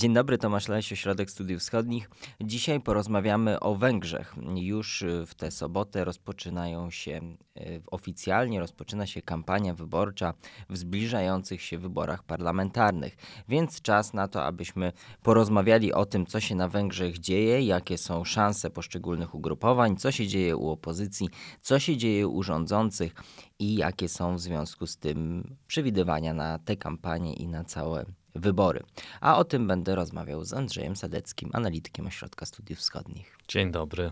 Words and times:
Dzień 0.00 0.14
dobry, 0.14 0.38
Tomasz 0.38 0.68
Leś, 0.68 0.92
Ośrodek 0.92 1.30
Studiów 1.30 1.60
Wschodnich. 1.60 2.10
Dzisiaj 2.40 2.80
porozmawiamy 2.80 3.60
o 3.60 3.74
Węgrzech. 3.74 4.34
Już 4.54 5.04
w 5.26 5.34
tę 5.34 5.50
sobotę 5.50 6.04
rozpoczynają 6.04 6.90
się, 6.90 7.12
e, 7.56 7.60
oficjalnie 7.90 8.60
rozpoczyna 8.60 9.06
się 9.06 9.22
kampania 9.22 9.74
wyborcza 9.74 10.34
w 10.70 10.76
zbliżających 10.76 11.62
się 11.62 11.78
wyborach 11.78 12.22
parlamentarnych. 12.22 13.16
Więc 13.48 13.82
czas 13.82 14.14
na 14.14 14.28
to, 14.28 14.44
abyśmy 14.44 14.92
porozmawiali 15.22 15.92
o 15.92 16.06
tym, 16.06 16.26
co 16.26 16.40
się 16.40 16.54
na 16.54 16.68
Węgrzech 16.68 17.18
dzieje, 17.18 17.60
jakie 17.62 17.98
są 17.98 18.24
szanse 18.24 18.70
poszczególnych 18.70 19.34
ugrupowań, 19.34 19.96
co 19.96 20.12
się 20.12 20.26
dzieje 20.26 20.56
u 20.56 20.70
opozycji, 20.70 21.28
co 21.60 21.78
się 21.78 21.96
dzieje 21.96 22.28
u 22.28 22.42
rządzących 22.42 23.14
i 23.58 23.74
jakie 23.74 24.08
są 24.08 24.36
w 24.36 24.40
związku 24.40 24.86
z 24.86 24.96
tym 24.96 25.42
przewidywania 25.66 26.34
na 26.34 26.58
tę 26.58 26.76
kampanię 26.76 27.32
i 27.32 27.48
na 27.48 27.64
całe 27.64 28.04
wybory. 28.34 28.82
A 29.20 29.38
o 29.38 29.44
tym 29.44 29.66
będę 29.66 29.94
rozmawiał 29.94 30.44
z 30.44 30.52
Andrzejem 30.52 30.96
Sadeckim, 30.96 31.50
analitykiem 31.52 32.06
Ośrodka 32.06 32.46
Studiów 32.46 32.78
Wschodnich. 32.78 33.36
Dzień 33.48 33.70
dobry. 33.70 34.10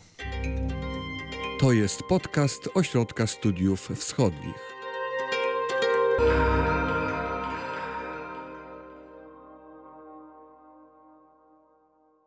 To 1.60 1.72
jest 1.72 2.02
podcast 2.02 2.68
Ośrodka 2.74 3.26
Studiów 3.26 3.88
Wschodnich. 3.94 4.78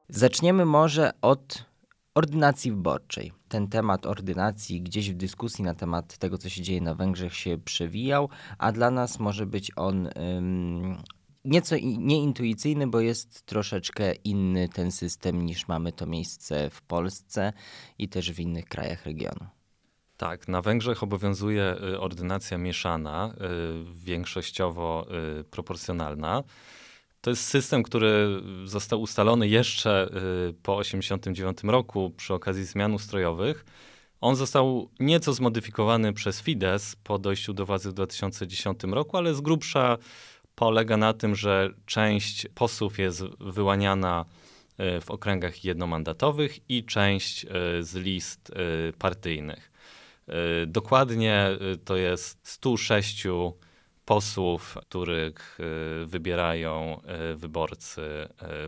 Zaczniemy 0.10 0.66
może 0.66 1.12
od 1.22 1.66
ordynacji 2.16 2.72
wyborczej. 2.72 3.32
Ten 3.50 3.68
temat 3.68 4.06
ordynacji 4.06 4.82
gdzieś 4.82 5.12
w 5.12 5.16
dyskusji 5.16 5.64
na 5.64 5.74
temat 5.74 6.18
tego, 6.18 6.38
co 6.38 6.50
się 6.50 6.62
dzieje 6.62 6.82
na 6.82 6.96
Węgrzech, 6.96 7.36
się 7.36 7.58
przewijał, 7.58 8.30
a 8.58 8.72
dla 8.72 8.92
nas 8.92 9.20
może 9.20 9.46
być 9.46 9.72
on 9.76 10.10
ym, 10.38 10.98
nieco 11.46 11.76
nieintuicyjny, 11.82 12.88
bo 12.88 13.00
jest 13.00 13.46
troszeczkę 13.46 14.14
inny 14.14 14.70
ten 14.70 14.92
system 14.92 15.46
niż 15.46 15.68
mamy 15.68 15.92
to 15.92 16.06
miejsce 16.06 16.70
w 16.70 16.82
Polsce 16.82 17.54
i 17.98 18.10
też 18.10 18.32
w 18.32 18.40
innych 18.40 18.66
krajach 18.66 19.06
regionu. 19.06 19.48
Tak, 20.18 20.48
na 20.48 20.62
Węgrzech 20.62 21.04
obowiązuje 21.04 21.76
y, 21.94 22.00
ordynacja 22.00 22.58
mieszana, 22.58 23.34
y, 23.34 23.94
większościowo 23.94 25.08
y, 25.40 25.44
proporcjonalna. 25.44 26.44
To 27.22 27.30
jest 27.30 27.46
system, 27.46 27.84
który 27.84 28.42
został 28.66 29.02
ustalony 29.02 29.48
jeszcze 29.48 30.10
po 30.64 30.82
1989 30.82 31.58
roku 31.64 32.12
przy 32.18 32.34
okazji 32.34 32.66
zmian 32.66 32.94
ustrojowych. 32.94 33.66
On 34.22 34.36
został 34.36 34.90
nieco 35.00 35.34
zmodyfikowany 35.34 36.14
przez 36.14 36.42
Fidesz 36.42 36.96
po 37.04 37.20
dojściu 37.20 37.54
do 37.54 37.66
władzy 37.66 37.90
w 37.90 37.94
2010 37.94 38.84
roku, 38.84 39.18
ale 39.18 39.36
z 39.36 39.42
grubsza 39.42 39.98
polega 40.56 40.98
na 40.98 41.14
tym, 41.14 41.36
że 41.36 41.70
część 41.86 42.48
posłów 42.56 43.00
jest 43.00 43.24
wyłaniana 43.40 44.26
e, 44.78 45.02
w 45.02 45.12
okręgach 45.12 45.64
jednomandatowych 45.64 46.70
i 46.70 46.86
część 46.86 47.46
e, 47.46 47.50
z 47.84 47.96
list 47.96 48.52
e, 48.52 48.94
partyjnych. 48.94 49.72
Dokładnie 50.68 51.48
to 51.86 51.96
jest 51.96 52.40
106 52.44 53.24
posłów, 54.06 54.78
których 54.90 55.58
wybierają 56.06 57.02
wyborcy 57.36 58.02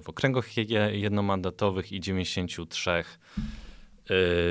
w 0.04 0.10
okręgach 0.10 0.58
jednomandatowych 0.92 1.92
i 1.92 2.00
93 2.00 3.04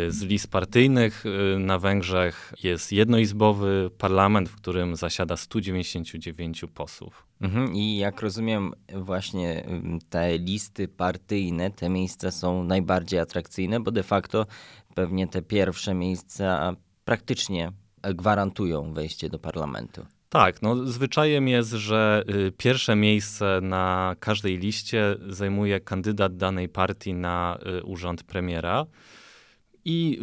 z 0.08 0.22
list 0.22 0.50
partyjnych 0.50 1.24
y, 1.26 1.58
na 1.58 1.78
Węgrzech 1.78 2.52
jest 2.62 2.92
jednoizbowy 2.92 3.90
parlament, 3.98 4.48
w 4.48 4.56
którym 4.56 4.96
zasiada 4.96 5.36
199 5.36 6.64
posłów. 6.74 7.26
Mhm. 7.40 7.74
I 7.74 7.96
jak 7.96 8.20
rozumiem, 8.20 8.72
właśnie 8.94 9.64
te 10.10 10.38
listy 10.38 10.88
partyjne, 10.88 11.70
te 11.70 11.88
miejsca 11.88 12.30
są 12.30 12.64
najbardziej 12.64 13.20
atrakcyjne, 13.20 13.80
bo 13.80 13.90
de 13.90 14.02
facto 14.02 14.46
pewnie 14.94 15.28
te 15.28 15.42
pierwsze 15.42 15.94
miejsca 15.94 16.76
praktycznie 17.04 17.72
gwarantują 18.02 18.92
wejście 18.92 19.28
do 19.28 19.38
parlamentu. 19.38 20.06
Tak, 20.28 20.62
no 20.62 20.86
zwyczajem 20.86 21.48
jest, 21.48 21.70
że 21.70 22.24
y, 22.48 22.52
pierwsze 22.52 22.96
miejsce 22.96 23.60
na 23.62 24.16
każdej 24.20 24.58
liście 24.58 25.16
zajmuje 25.28 25.80
kandydat 25.80 26.36
danej 26.36 26.68
partii 26.68 27.14
na 27.14 27.58
y, 27.78 27.82
urząd 27.82 28.22
premiera. 28.22 28.86
I 29.84 30.18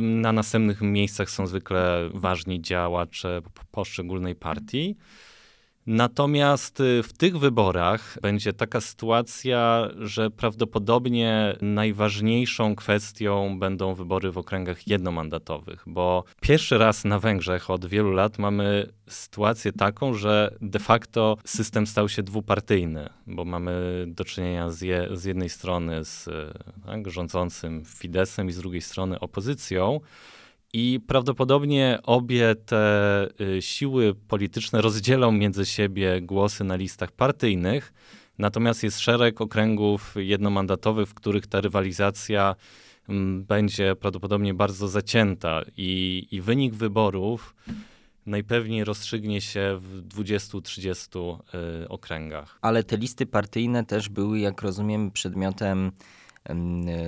na 0.00 0.32
następnych 0.32 0.80
miejscach 0.80 1.30
są 1.30 1.46
zwykle 1.46 2.10
ważni 2.14 2.62
działacze 2.62 3.42
poszczególnej 3.70 4.34
partii. 4.34 4.96
Natomiast 5.90 6.80
y, 6.80 7.02
w 7.02 7.12
tych 7.12 7.38
wyborach 7.38 8.18
będzie 8.22 8.52
taka 8.52 8.80
sytuacja, 8.80 9.88
że 9.98 10.30
prawdopodobnie 10.30 11.56
najważniejszą 11.60 12.76
kwestią 12.76 13.58
będą 13.58 13.94
wybory 13.94 14.30
w 14.30 14.38
okręgach 14.38 14.88
jednomandatowych, 14.88 15.82
bo 15.86 16.24
pierwszy 16.40 16.78
raz 16.78 17.04
na 17.04 17.18
Węgrzech 17.18 17.70
od 17.70 17.86
wielu 17.86 18.12
lat 18.12 18.38
mamy 18.38 18.86
sytuację 19.08 19.72
taką, 19.72 20.14
że 20.14 20.54
de 20.60 20.78
facto 20.78 21.36
system 21.44 21.86
stał 21.86 22.08
się 22.08 22.22
dwupartyjny, 22.22 23.08
bo 23.26 23.44
mamy 23.44 24.04
do 24.06 24.24
czynienia 24.24 24.70
z, 24.70 24.80
je, 24.82 25.08
z 25.12 25.24
jednej 25.24 25.48
strony 25.48 26.04
z 26.04 26.28
tak, 26.86 27.10
rządzącym 27.10 27.84
Fidesem 27.84 28.48
i 28.48 28.52
z 28.52 28.58
drugiej 28.58 28.82
strony 28.82 29.20
opozycją. 29.20 30.00
I 30.72 31.00
prawdopodobnie 31.06 31.98
obie 32.02 32.54
te 32.54 33.28
y, 33.40 33.62
siły 33.62 34.14
polityczne 34.14 34.80
rozdzielą 34.80 35.32
między 35.32 35.66
siebie 35.66 36.20
głosy 36.20 36.64
na 36.64 36.76
listach 36.76 37.12
partyjnych, 37.12 37.92
natomiast 38.38 38.82
jest 38.82 39.00
szereg 39.00 39.40
okręgów 39.40 40.14
jednomandatowych, 40.16 41.08
w 41.08 41.14
których 41.14 41.46
ta 41.46 41.60
rywalizacja 41.60 42.54
mm, 43.08 43.44
będzie 43.44 43.96
prawdopodobnie 43.96 44.54
bardzo 44.54 44.88
zacięta 44.88 45.62
i, 45.76 46.26
i 46.30 46.40
wynik 46.40 46.74
wyborów 46.74 47.54
najpewniej 48.26 48.84
rozstrzygnie 48.84 49.40
się 49.40 49.78
w 49.80 50.08
20-30 50.08 51.38
y, 51.84 51.88
okręgach. 51.88 52.58
Ale 52.62 52.84
te 52.84 52.96
listy 52.96 53.26
partyjne 53.26 53.84
też 53.84 54.08
były, 54.08 54.38
jak 54.38 54.62
rozumiem, 54.62 55.10
przedmiotem 55.10 55.92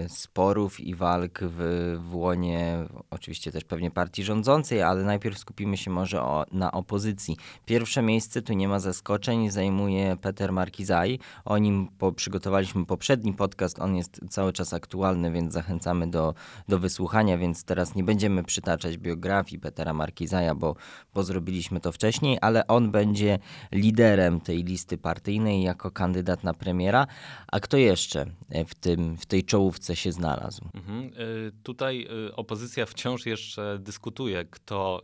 sporów 0.08 0.80
i 0.80 0.94
walk 0.94 1.38
w, 1.42 1.96
w 2.08 2.14
łonie 2.14 2.86
oczywiście 3.10 3.52
też 3.52 3.64
pewnie 3.64 3.90
partii 3.90 4.24
rządzącej, 4.24 4.82
ale 4.82 5.04
najpierw 5.04 5.38
skupimy 5.38 5.76
się 5.76 5.90
może 5.90 6.22
o, 6.22 6.44
na 6.52 6.72
opozycji. 6.72 7.36
Pierwsze 7.66 8.02
miejsce, 8.02 8.42
tu 8.42 8.52
nie 8.52 8.68
ma 8.68 8.78
zaskoczeń, 8.78 9.50
zajmuje 9.50 10.16
Peter 10.16 10.52
Markizaj. 10.52 11.18
O 11.44 11.58
nim 11.58 11.88
po, 11.98 12.12
przygotowaliśmy 12.12 12.86
poprzedni 12.86 13.32
podcast, 13.32 13.78
on 13.78 13.96
jest 13.96 14.20
cały 14.30 14.52
czas 14.52 14.74
aktualny, 14.74 15.30
więc 15.30 15.52
zachęcamy 15.52 16.10
do, 16.10 16.34
do 16.68 16.78
wysłuchania, 16.78 17.38
więc 17.38 17.64
teraz 17.64 17.94
nie 17.94 18.04
będziemy 18.04 18.44
przytaczać 18.44 18.98
biografii 18.98 19.60
Petera 19.60 19.92
Markizaja, 19.92 20.54
bo, 20.54 20.76
bo 21.14 21.22
zrobiliśmy 21.22 21.80
to 21.80 21.92
wcześniej, 21.92 22.38
ale 22.40 22.66
on 22.66 22.90
będzie 22.90 23.38
liderem 23.72 24.40
tej 24.40 24.64
listy 24.64 24.98
partyjnej 24.98 25.62
jako 25.62 25.90
kandydat 25.90 26.44
na 26.44 26.54
premiera. 26.54 27.06
A 27.52 27.60
kto 27.60 27.76
jeszcze 27.76 28.26
w 28.66 28.74
tym 28.74 29.16
w 29.16 29.26
tej 29.30 29.44
czołówce 29.44 29.96
się 29.96 30.12
znalazł. 30.12 30.68
Mhm. 30.74 31.04
Y, 31.04 31.52
tutaj 31.62 32.08
y, 32.28 32.36
opozycja 32.36 32.86
wciąż 32.86 33.26
jeszcze 33.26 33.78
dyskutuje, 33.80 34.44
kto 34.44 35.02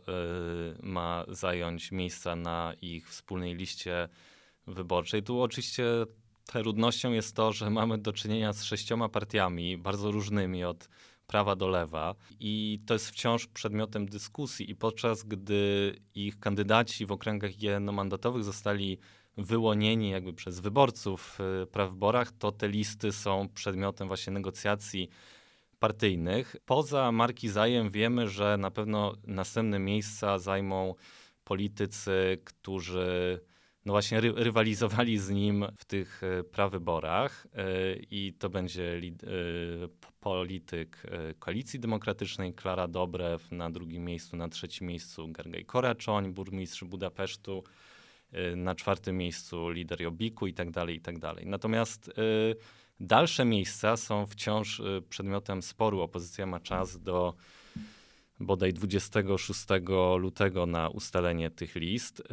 y, 0.79 0.87
ma 0.87 1.25
zająć 1.27 1.91
miejsca 1.91 2.35
na 2.35 2.73
ich 2.81 3.09
wspólnej 3.09 3.55
liście 3.55 4.09
wyborczej. 4.67 5.23
Tu 5.23 5.41
oczywiście 5.41 5.83
trudnością 6.45 7.11
jest 7.11 7.35
to, 7.35 7.53
że 7.53 7.69
mamy 7.69 7.97
do 7.97 8.13
czynienia 8.13 8.53
z 8.53 8.63
sześcioma 8.63 9.09
partiami, 9.09 9.77
bardzo 9.77 10.11
różnymi 10.11 10.63
od 10.63 10.89
prawa 11.27 11.55
do 11.55 11.67
lewa 11.67 12.15
i 12.39 12.79
to 12.85 12.93
jest 12.93 13.09
wciąż 13.09 13.47
przedmiotem 13.47 14.05
dyskusji 14.05 14.71
i 14.71 14.75
podczas 14.75 15.23
gdy 15.23 15.95
ich 16.15 16.39
kandydaci 16.39 17.05
w 17.05 17.11
okręgach 17.11 17.61
jednomandatowych 17.61 18.43
zostali 18.43 18.97
wyłonieni 19.37 20.09
jakby 20.09 20.33
przez 20.33 20.59
wyborców 20.59 21.21
w 21.21 21.41
y, 21.63 21.67
prawyborach, 21.67 22.31
to 22.31 22.51
te 22.51 22.67
listy 22.67 23.11
są 23.11 23.49
przedmiotem 23.53 24.07
właśnie 24.07 24.33
negocjacji 24.33 25.09
partyjnych. 25.79 26.55
Poza 26.65 27.11
Marki 27.11 27.49
Zajem 27.49 27.89
wiemy, 27.89 28.29
że 28.29 28.57
na 28.57 28.71
pewno 28.71 29.13
następne 29.27 29.79
miejsca 29.79 30.39
zajmą 30.39 30.95
politycy, 31.43 32.37
którzy 32.43 33.39
no 33.85 33.93
właśnie 33.93 34.21
ry 34.21 34.31
rywalizowali 34.35 35.17
z 35.17 35.29
nim 35.29 35.65
w 35.77 35.85
tych 35.85 36.23
y, 36.23 36.43
prawyborach 36.43 37.45
y, 37.45 38.05
i 38.11 38.33
to 38.33 38.49
będzie 38.49 39.01
polityk 40.19 41.03
Koalicji 41.39 41.79
Demokratycznej 41.79 42.53
Klara 42.53 42.87
Dobrew, 42.87 43.51
na 43.51 43.69
drugim 43.69 44.05
miejscu, 44.05 44.37
na 44.37 44.49
trzecim 44.49 44.87
miejscu 44.87 45.27
Gergej 45.27 45.65
Koraczoń, 45.65 46.33
burmistrz 46.33 46.83
Budapesztu, 46.83 47.63
na 48.55 48.75
czwartym 48.75 49.17
miejscu 49.17 49.69
lider 49.69 50.01
Jobiku 50.01 50.47
i 50.47 50.53
tak 50.53 50.71
dalej, 50.71 50.95
i 50.95 51.01
tak 51.01 51.19
dalej. 51.19 51.45
Natomiast 51.47 52.07
y, 52.07 52.11
dalsze 52.99 53.45
miejsca 53.45 53.97
są 53.97 54.25
wciąż 54.25 54.79
y, 54.79 55.03
przedmiotem 55.09 55.61
sporu. 55.61 56.01
Opozycja 56.01 56.45
ma 56.45 56.59
czas 56.59 56.99
do 57.01 57.33
bodaj 58.39 58.73
26 58.73 59.65
lutego 60.17 60.65
na 60.65 60.89
ustalenie 60.89 61.49
tych 61.49 61.75
list. 61.75 62.23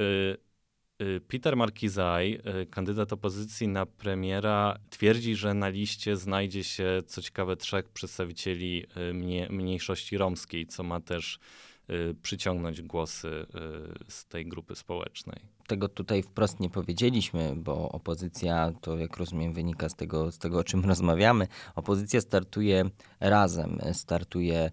Y, 1.00 1.20
Peter 1.20 1.56
Markizaj, 1.56 2.40
y, 2.62 2.66
kandydat 2.66 3.12
opozycji 3.12 3.68
na 3.68 3.86
premiera, 3.86 4.78
twierdzi, 4.90 5.36
że 5.36 5.54
na 5.54 5.68
liście 5.68 6.16
znajdzie 6.16 6.64
się, 6.64 7.02
co 7.06 7.22
ciekawe, 7.22 7.56
trzech 7.56 7.88
przedstawicieli 7.88 8.86
y, 9.10 9.48
mniejszości 9.50 10.18
romskiej, 10.18 10.66
co 10.66 10.82
ma 10.82 11.00
też 11.00 11.38
przyciągnąć 12.22 12.82
głosy 12.82 13.46
z 14.08 14.26
tej 14.26 14.46
grupy 14.46 14.74
społecznej. 14.74 15.40
Tego 15.66 15.88
tutaj 15.88 16.22
wprost 16.22 16.60
nie 16.60 16.70
powiedzieliśmy, 16.70 17.52
bo 17.56 17.88
opozycja, 17.88 18.72
to 18.80 18.98
jak 18.98 19.16
rozumiem, 19.16 19.52
wynika 19.52 19.88
z 19.88 19.94
tego, 19.94 20.32
z 20.32 20.38
tego 20.38 20.58
o 20.58 20.64
czym 20.64 20.84
rozmawiamy. 20.90 21.46
Opozycja 21.74 22.20
startuje 22.20 22.84
razem, 23.20 23.78
startuje 23.92 24.70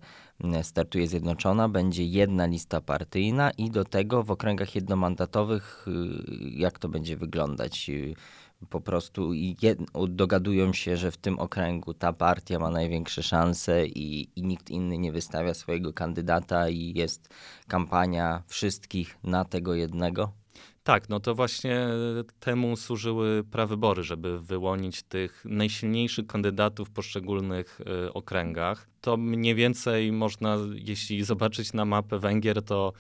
startuje 0.62 1.08
zjednoczona, 1.08 1.70
będzie 1.70 2.06
jedna 2.06 2.46
lista 2.46 2.82
partyjna 2.82 3.52
i 3.52 3.72
do 3.72 3.86
tego 3.86 4.24
w 4.24 4.32
okręgach 4.32 4.76
jednomandatowych 4.76 5.86
y, 5.88 5.92
jak 6.50 6.80
to 6.80 6.90
będzie 6.90 7.18
wyglądać? 7.18 7.90
Y, 7.90 8.14
po 8.70 8.82
prostu 8.82 9.34
jed, 9.34 9.80
dogadują 10.10 10.74
się, 10.74 10.98
że 10.98 11.12
w 11.12 11.18
tym 11.18 11.40
okręgu 11.40 11.94
ta 11.94 12.14
partia 12.14 12.60
ma 12.60 12.70
największe 12.70 13.24
szanse 13.24 13.86
i, 13.86 14.30
i 14.36 14.44
nikt 14.44 14.70
inny 14.70 14.98
nie 14.98 15.12
wystawia 15.12 15.54
swojego 15.54 15.94
kandydata 15.94 16.70
i 16.70 16.94
jest 16.96 17.30
kampania 17.68 18.44
wszystkich 18.48 19.18
na 19.24 19.46
tego 19.46 19.74
jednego? 19.74 20.41
Tak, 20.84 21.10
no 21.10 21.20
to 21.20 21.36
właśnie 21.36 21.88
temu 22.40 22.76
służyły 22.76 23.44
prawybory, 23.44 24.04
żeby 24.04 24.40
wyłonić 24.40 25.04
tych 25.04 25.46
najsilniejszych 25.46 26.28
kandydatów 26.28 26.90
w 26.90 26.92
poszczególnych 26.92 27.82
y, 28.08 28.14
okręgach. 28.14 28.88
To 29.02 29.18
mniej 29.18 29.56
więcej 29.56 30.12
można, 30.12 30.58
jeśli 30.74 31.24
zobaczyć 31.24 31.74
na 31.74 31.86
mapę 31.86 32.20
Węgier, 32.20 32.64
to 32.64 32.94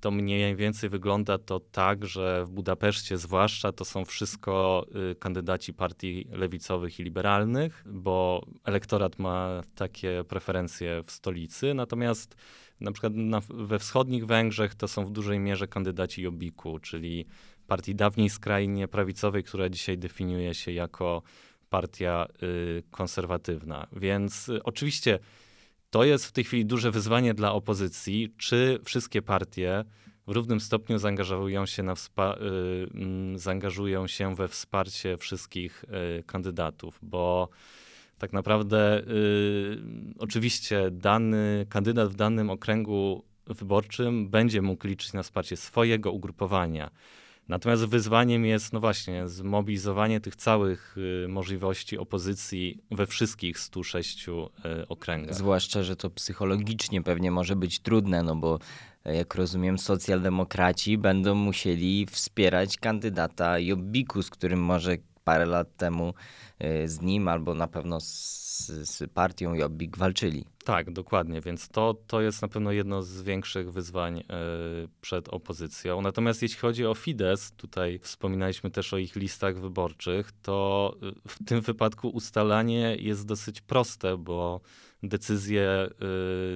to 0.00 0.10
mniej 0.10 0.56
więcej 0.56 0.90
wygląda 0.90 1.38
to 1.38 1.60
tak, 1.60 2.06
że 2.06 2.44
w 2.44 2.50
Budapeszcie 2.50 3.18
zwłaszcza 3.18 3.72
to 3.72 3.84
są 3.84 4.04
wszystko 4.04 4.86
y, 5.12 5.14
kandydaci 5.14 5.74
partii 5.74 6.28
lewicowych 6.32 7.00
i 7.00 7.02
liberalnych, 7.02 7.84
bo 7.86 8.46
elektorat 8.64 9.18
ma 9.18 9.62
takie 9.74 10.24
preferencje 10.28 11.02
w 11.02 11.10
stolicy, 11.10 11.74
natomiast 11.74 12.36
na 12.80 12.92
przykład 12.92 13.12
na, 13.14 13.40
we 13.48 13.78
wschodnich 13.78 14.26
Węgrzech 14.26 14.74
to 14.74 14.88
są 14.88 15.04
w 15.04 15.10
dużej 15.10 15.38
mierze 15.38 15.68
kandydaci 15.68 16.22
Jobbiku, 16.22 16.78
czyli 16.78 17.26
partii 17.66 17.94
dawniej 17.94 18.30
skrajnie 18.30 18.88
prawicowej, 18.88 19.44
która 19.44 19.68
dzisiaj 19.68 19.98
definiuje 19.98 20.54
się 20.54 20.72
jako 20.72 21.22
partia 21.70 22.26
y, 22.42 22.82
konserwatywna. 22.90 23.86
Więc 23.92 24.48
y, 24.48 24.62
oczywiście 24.62 25.18
to 25.90 26.04
jest 26.04 26.26
w 26.26 26.32
tej 26.32 26.44
chwili 26.44 26.66
duże 26.66 26.90
wyzwanie 26.90 27.34
dla 27.34 27.52
opozycji, 27.52 28.34
czy 28.36 28.78
wszystkie 28.84 29.22
partie 29.22 29.84
w 30.26 30.30
równym 30.30 30.60
stopniu 30.60 30.98
zaangażują 30.98 31.66
się, 31.66 31.82
na 31.82 31.94
wspa- 31.94 32.42
y, 33.34 33.38
zaangażują 33.38 34.06
się 34.06 34.34
we 34.34 34.48
wsparcie 34.48 35.16
wszystkich 35.16 35.84
y, 36.18 36.22
kandydatów, 36.22 36.98
bo 37.02 37.48
tak 38.18 38.32
naprawdę 38.32 39.00
y, 39.00 39.78
oczywiście 40.18 40.90
dany 40.90 41.66
kandydat 41.68 42.08
w 42.08 42.14
danym 42.14 42.50
okręgu 42.50 43.24
wyborczym 43.46 44.28
będzie 44.28 44.62
mógł 44.62 44.86
liczyć 44.86 45.12
na 45.12 45.22
wsparcie 45.22 45.56
swojego 45.56 46.12
ugrupowania. 46.12 46.90
Natomiast 47.48 47.84
wyzwaniem 47.84 48.44
jest, 48.44 48.72
no 48.72 48.80
właśnie, 48.80 49.28
zmobilizowanie 49.28 50.20
tych 50.20 50.36
całych 50.36 50.96
y, 51.24 51.28
możliwości 51.28 51.98
opozycji 51.98 52.82
we 52.90 53.06
wszystkich 53.06 53.58
106 53.58 54.28
y, 54.28 54.32
okręgach. 54.88 55.34
Zwłaszcza, 55.34 55.82
że 55.82 55.96
to 55.96 56.10
psychologicznie 56.10 57.02
pewnie 57.02 57.30
może 57.30 57.56
być 57.56 57.80
trudne, 57.80 58.22
no 58.22 58.36
bo 58.36 58.58
jak 59.04 59.34
rozumiem, 59.34 59.78
socjaldemokraci 59.78 60.98
będą 60.98 61.34
musieli 61.34 62.06
wspierać 62.06 62.76
kandydata 62.76 63.58
Jobbiku, 63.58 64.22
z 64.22 64.30
którym 64.30 64.60
może 64.60 64.96
parę 65.28 65.46
lat 65.46 65.76
temu 65.76 66.14
y, 66.64 66.88
z 66.88 67.00
nim 67.00 67.28
albo 67.28 67.54
na 67.54 67.68
pewno 67.68 68.00
z, 68.00 68.66
z 68.66 69.10
partią 69.12 69.54
Jobbik 69.54 69.96
walczyli. 69.96 70.44
Tak, 70.64 70.90
dokładnie, 70.90 71.40
więc 71.40 71.68
to, 71.68 71.94
to 72.06 72.20
jest 72.20 72.42
na 72.42 72.48
pewno 72.48 72.72
jedno 72.72 73.02
z 73.02 73.22
większych 73.22 73.72
wyzwań 73.72 74.18
y, 74.18 74.24
przed 75.00 75.28
opozycją. 75.28 76.02
Natomiast 76.02 76.42
jeśli 76.42 76.58
chodzi 76.58 76.86
o 76.86 76.94
Fidesz, 76.94 77.50
tutaj 77.56 77.98
wspominaliśmy 78.02 78.70
też 78.70 78.94
o 78.94 78.98
ich 78.98 79.16
listach 79.16 79.60
wyborczych, 79.60 80.32
to 80.42 80.94
y, 81.02 81.28
w 81.28 81.44
tym 81.44 81.60
wypadku 81.60 82.08
ustalanie 82.08 82.96
jest 83.00 83.26
dosyć 83.26 83.60
proste, 83.60 84.16
bo 84.16 84.60
decyzje 85.02 85.88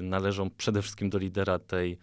należą 0.02 0.50
przede 0.50 0.82
wszystkim 0.82 1.10
do 1.10 1.18
lidera 1.18 1.58
tej 1.58 1.98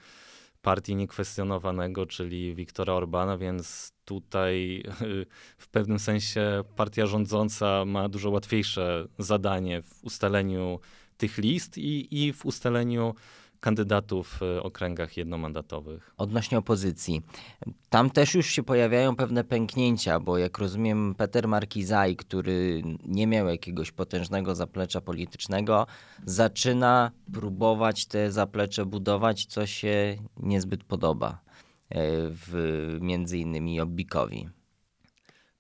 partii 0.62 0.96
niekwestionowanego, 0.96 2.06
czyli 2.06 2.56
Viktora 2.56 2.94
Orbana, 2.94 3.38
więc 3.38 3.92
tutaj 4.06 4.84
w 5.58 5.68
pewnym 5.68 6.00
sensie 6.00 6.64
partia 6.76 7.06
rządząca 7.06 7.86
ma 7.86 8.10
dużo 8.10 8.30
łatwiejsze 8.30 9.08
zadanie 9.20 9.82
w 9.82 10.04
ustaleniu 10.04 10.80
tych 11.18 11.38
list 11.38 11.78
i, 11.78 12.24
i 12.26 12.34
w 12.34 12.46
ustaleniu 12.46 13.16
kandydatów 13.60 14.40
w 14.40 14.60
okręgach 14.62 15.18
jednomandatowych. 15.18 16.14
Odnośnie 16.18 16.58
opozycji. 16.58 17.22
Tam 17.90 18.10
też 18.10 18.36
już 18.36 18.46
się 18.46 18.64
pojawiają 18.64 19.16
pewne 19.16 19.44
pęknięcia, 19.44 20.20
bo 20.20 20.38
jak 20.38 20.58
rozumiem 20.58 21.16
Peter 21.16 21.48
Markizaj, 21.48 22.16
który 22.16 22.82
nie 23.06 23.28
miał 23.28 23.48
jakiegoś 23.48 23.92
potężnego 23.92 24.56
zaplecza 24.56 25.02
politycznego, 25.02 25.88
zaczyna 26.26 27.12
próbować 27.34 28.06
te 28.06 28.32
zaplecze 28.32 28.86
budować, 28.86 29.46
co 29.46 29.66
się 29.66 30.18
niezbyt 30.38 30.84
podoba 30.84 31.30
e, 31.30 32.02
w, 32.30 32.98
między 33.02 33.38
innymi 33.38 33.82
Obbikowi. 33.82 34.50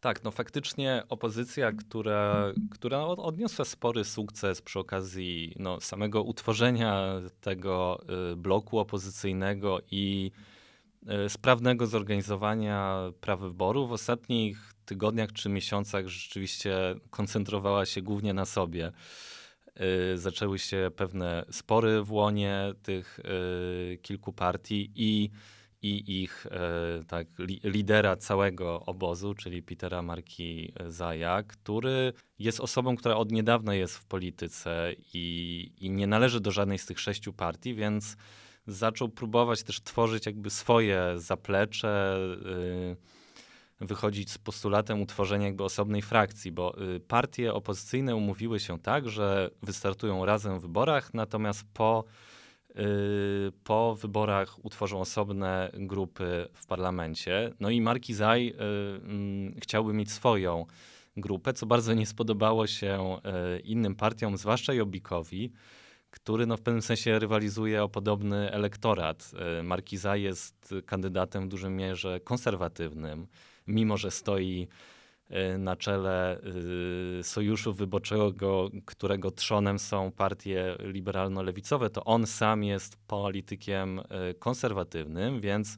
Tak, 0.01 0.23
no 0.23 0.31
faktycznie 0.31 1.03
opozycja, 1.09 1.71
która, 1.71 2.53
która 2.71 3.05
odniosła 3.05 3.65
spory 3.65 4.03
sukces 4.03 4.61
przy 4.61 4.79
okazji 4.79 5.55
no, 5.59 5.81
samego 5.81 6.23
utworzenia 6.23 7.21
tego 7.41 8.01
y, 8.31 8.35
bloku 8.35 8.79
opozycyjnego 8.79 9.79
i 9.91 10.31
y, 11.25 11.29
sprawnego 11.29 11.87
zorganizowania 11.87 12.99
praw 13.21 13.39
wyboru 13.39 13.87
w 13.87 13.91
ostatnich 13.91 14.73
tygodniach 14.85 15.33
czy 15.33 15.49
miesiącach 15.49 16.07
rzeczywiście 16.07 16.95
koncentrowała 17.09 17.85
się 17.85 18.01
głównie 18.01 18.33
na 18.33 18.45
sobie. 18.45 18.91
Y, 20.13 20.17
zaczęły 20.17 20.59
się 20.59 20.91
pewne 20.95 21.45
spory 21.51 22.03
w 22.03 22.11
łonie 22.11 22.73
tych 22.83 23.19
kilku 24.01 24.33
partii 24.33 24.91
i 24.95 25.29
i 25.81 26.23
ich 26.23 26.47
e, 26.51 27.03
tak, 27.07 27.27
li, 27.39 27.59
lidera 27.63 28.15
całego 28.15 28.85
obozu, 28.85 29.33
czyli 29.33 29.63
Petera 29.63 30.01
Marki 30.01 30.73
Zaja, 30.87 31.43
który 31.43 32.13
jest 32.39 32.59
osobą, 32.59 32.95
która 32.95 33.15
od 33.15 33.31
niedawna 33.31 33.75
jest 33.75 33.97
w 33.97 34.05
polityce 34.05 34.94
i, 35.13 35.71
i 35.77 35.89
nie 35.89 36.07
należy 36.07 36.39
do 36.39 36.51
żadnej 36.51 36.80
z 36.80 36.85
tych 36.85 36.99
sześciu 36.99 37.33
partii, 37.33 37.75
więc 37.75 38.18
zaczął 38.68 39.09
próbować 39.09 39.63
też 39.63 39.81
tworzyć 39.81 40.25
jakby 40.25 40.49
swoje 40.49 41.13
zaplecze, 41.15 42.18
y, 43.81 43.85
wychodzić 43.85 44.31
z 44.31 44.37
postulatem 44.37 45.01
utworzenia 45.01 45.45
jakby 45.45 45.63
osobnej 45.63 46.01
frakcji, 46.01 46.51
bo 46.51 46.81
y, 46.95 46.99
partie 46.99 47.54
opozycyjne 47.54 48.15
umówiły 48.15 48.59
się 48.59 48.80
tak, 48.80 49.09
że 49.09 49.49
wystartują 49.63 50.25
razem 50.25 50.59
w 50.59 50.61
wyborach, 50.61 51.13
natomiast 51.13 51.63
po 51.73 52.04
po 53.64 53.95
wyborach 53.95 54.66
utworzą 54.66 55.02
osobne 55.02 55.71
grupy 55.73 56.47
w 56.54 56.66
parlamencie. 56.66 57.54
No 57.59 57.69
i 57.69 57.81
Markizaj 57.81 58.47
y, 58.47 58.54
mm, 59.04 59.56
chciałby 59.61 59.94
mieć 59.94 60.11
swoją 60.11 60.66
grupę, 61.18 61.54
co 61.54 61.66
bardzo 61.66 61.94
nie 61.94 62.06
spodobało 62.06 62.68
się 62.68 63.18
y, 63.57 63.59
innym 63.59 63.95
partiom, 63.95 64.38
zwłaszcza 64.38 64.73
Jobbikowi, 64.73 65.52
który 66.11 66.45
no, 66.45 66.57
w 66.57 66.61
pewnym 66.61 66.81
sensie 66.81 67.19
rywalizuje 67.19 67.83
o 67.83 67.90
podobny 67.90 68.52
elektorat. 68.52 69.31
Markizaj 69.64 70.21
jest 70.21 70.76
kandydatem 70.85 71.45
w 71.45 71.47
dużej 71.47 71.71
mierze 71.71 72.19
konserwatywnym, 72.19 73.28
mimo 73.68 73.97
że 73.97 74.11
stoi 74.11 74.68
Y, 74.68 74.98
na 75.57 75.76
czele 75.76 76.42
y, 77.19 77.24
sojuszu 77.24 77.74
wyborczego, 77.74 78.69
którego 78.86 79.31
trzonem 79.31 79.80
są 79.80 80.12
partie 80.12 80.76
liberalno-lewicowe, 80.80 81.90
to 81.90 82.04
on 82.04 82.28
sam 82.28 82.64
jest 82.64 82.98
politykiem 83.07 84.00
y, 84.00 84.04
konserwatywnym, 84.40 85.42
więc 85.42 85.78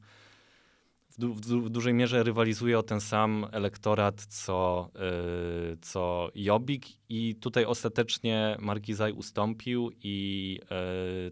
w, 1.10 1.18
du 1.18 1.34
w, 1.34 1.70
dużej 1.70 1.94
mierze 1.94 2.24
rywalizuje 2.24 2.80
o 2.80 2.84
ten 2.84 3.02
sam 3.02 3.48
elektorat 3.52 4.26
co, 4.26 4.90
co 5.82 6.30
Jobbik. 6.36 6.86
I 7.10 7.36
tutaj 7.36 7.66
ostatecznie 7.66 8.58
Markizaj 8.60 9.12
ustąpił 9.12 9.92
i 10.04 10.60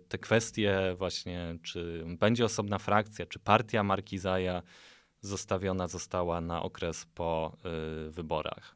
te 0.08 0.18
kwestie 0.18 0.96
właśnie, 0.98 1.58
czy 1.64 2.06
będzie 2.20 2.46
osobna 2.46 2.78
frakcja, 2.80 3.26
czy 3.26 3.40
partia 3.40 3.84
Markizaja 3.84 4.62
zostawiona 5.22 5.88
została 5.88 6.42
na 6.42 6.64
okres 6.64 7.06
po 7.16 7.58
y, 8.08 8.10
wyborach. 8.10 8.76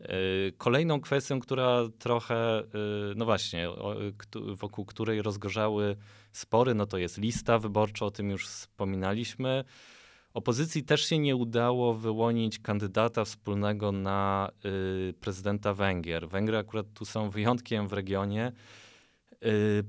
Y, 0.00 0.52
kolejną 0.58 1.00
kwestią, 1.00 1.40
która 1.40 1.80
trochę, 1.98 2.60
y, 2.60 2.64
no 3.16 3.24
właśnie, 3.24 3.68
wokół 4.54 4.84
której 4.84 5.22
rozgorzały 5.22 5.96
spory, 6.32 6.74
no 6.74 6.86
to 6.86 6.98
jest 6.98 7.18
lista 7.18 7.58
wyborcza, 7.58 8.06
o 8.06 8.10
tym 8.10 8.30
już 8.30 8.46
wspominaliśmy. 8.48 9.64
Opozycji 10.34 10.84
też 10.84 11.04
się 11.04 11.18
nie 11.18 11.36
udało 11.36 11.94
wyłonić 11.94 12.58
kandydata 12.58 13.24
wspólnego 13.24 13.92
na 13.92 14.50
y, 14.64 15.14
prezydenta 15.20 15.74
Węgier. 15.74 16.28
Węgry 16.28 16.58
akurat 16.58 16.86
tu 16.94 17.04
są 17.04 17.30
wyjątkiem 17.30 17.88
w 17.88 17.92
regionie, 17.92 18.48
y, 18.48 18.83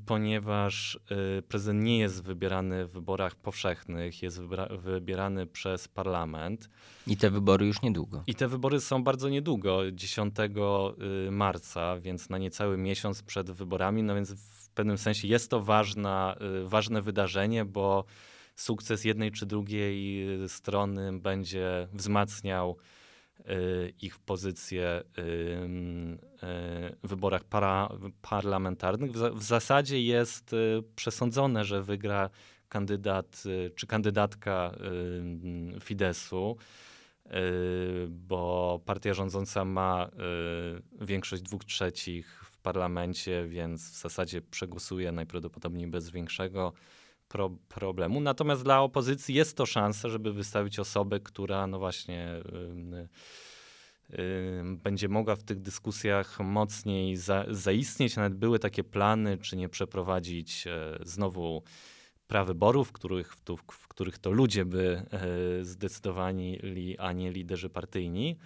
ponieważ 0.05 1.00
y, 1.39 1.41
prezydent 1.41 1.83
nie 1.83 2.00
jest 2.00 2.24
wybierany 2.24 2.85
w 2.85 2.91
wyborach 2.91 3.35
powszechnych, 3.35 4.24
jest 4.24 4.41
wybierany 4.69 5.47
przez 5.47 5.88
parlament. 5.88 6.69
I 7.07 7.17
te 7.17 7.29
wybory 7.29 7.65
już 7.65 7.81
niedługo. 7.81 8.24
I 8.27 8.35
te 8.35 8.47
wybory 8.47 8.81
są 8.81 9.03
bardzo 9.03 9.29
niedługo, 9.29 9.91
10 9.91 10.35
y, 11.27 11.31
marca, 11.31 12.00
więc 12.00 12.29
na 12.29 12.38
niecały 12.38 12.77
miesiąc 12.77 13.24
przed 13.24 13.51
wyborami. 13.51 14.03
No 14.03 14.15
więc 14.15 14.33
w 14.33 14.69
pewnym 14.69 14.97
sensie 14.97 15.27
jest 15.27 15.50
to 15.50 15.62
ważna, 15.62 16.35
y, 16.63 16.69
ważne 16.69 17.01
wydarzenie, 17.01 17.65
bo 17.65 18.05
sukces 18.55 19.05
jednej 19.05 19.31
czy 19.31 19.45
drugiej 19.45 20.29
y, 20.43 20.50
strony 20.50 21.19
będzie 21.19 21.88
wzmacniał 21.93 22.77
y, 22.79 22.94
ich 24.01 24.19
pozycję 24.19 25.01
y, 25.01 25.03
w 27.03 27.07
wyborach 27.07 27.43
para, 27.43 27.89
parlamentarnych. 28.21 29.11
W, 29.11 29.43
zasadzie 29.43 30.01
jest 30.01 30.55
przesądzone, 30.95 31.65
że 31.65 31.83
wygra 31.83 32.29
kandydat 32.69 33.43
czy 33.75 33.87
kandydatka 33.87 34.75
Fidesu, 35.79 36.57
bo 38.09 38.79
partia 38.85 39.13
rządząca 39.13 39.65
ma 39.65 40.09
większość 41.01 41.43
dwóch 41.43 41.65
trzecich 41.65 42.43
w 42.51 42.57
parlamencie, 42.57 43.47
więc 43.47 43.91
w 43.91 44.01
zasadzie 44.01 44.41
przegłosuje 44.41 45.11
najprawdopodobniej 45.11 45.87
bez 45.87 46.09
większego 46.09 46.73
pro, 47.27 47.50
problemu. 47.67 48.22
Natomiast 48.22 48.63
dla 48.63 48.82
opozycji 48.82 49.36
jest 49.36 49.58
to 49.58 49.65
szansa, 49.65 50.10
żeby 50.10 50.34
wystawić 50.34 50.79
osobę, 50.79 51.20
która 51.20 51.67
no 51.67 51.79
właśnie 51.79 52.41
będzie 54.63 55.10
mogła 55.10 55.36
w 55.36 55.44
tych 55.44 55.62
dyskusjach 55.62 56.39
mocniej 56.39 57.15
za, 57.15 57.46
zaistnieć. 57.50 58.15
Nawet 58.15 58.36
były 58.36 58.60
takie 58.60 58.84
plany, 58.84 59.38
czy 59.38 59.58
nie 59.58 59.70
przeprowadzić 59.70 60.67
e, 60.67 61.00
znowu 61.03 61.63
prawyborów, 62.27 62.91
których, 62.91 63.36
w, 63.36 63.41
w 63.72 63.88
których 63.88 64.17
to 64.17 64.32
ludzie 64.32 64.65
by 64.65 65.05
e, 65.12 65.65
zdecydowali, 65.65 66.60
a 67.00 67.13
nie 67.13 67.32
liderzy 67.32 67.70
partyjni. 67.70 68.38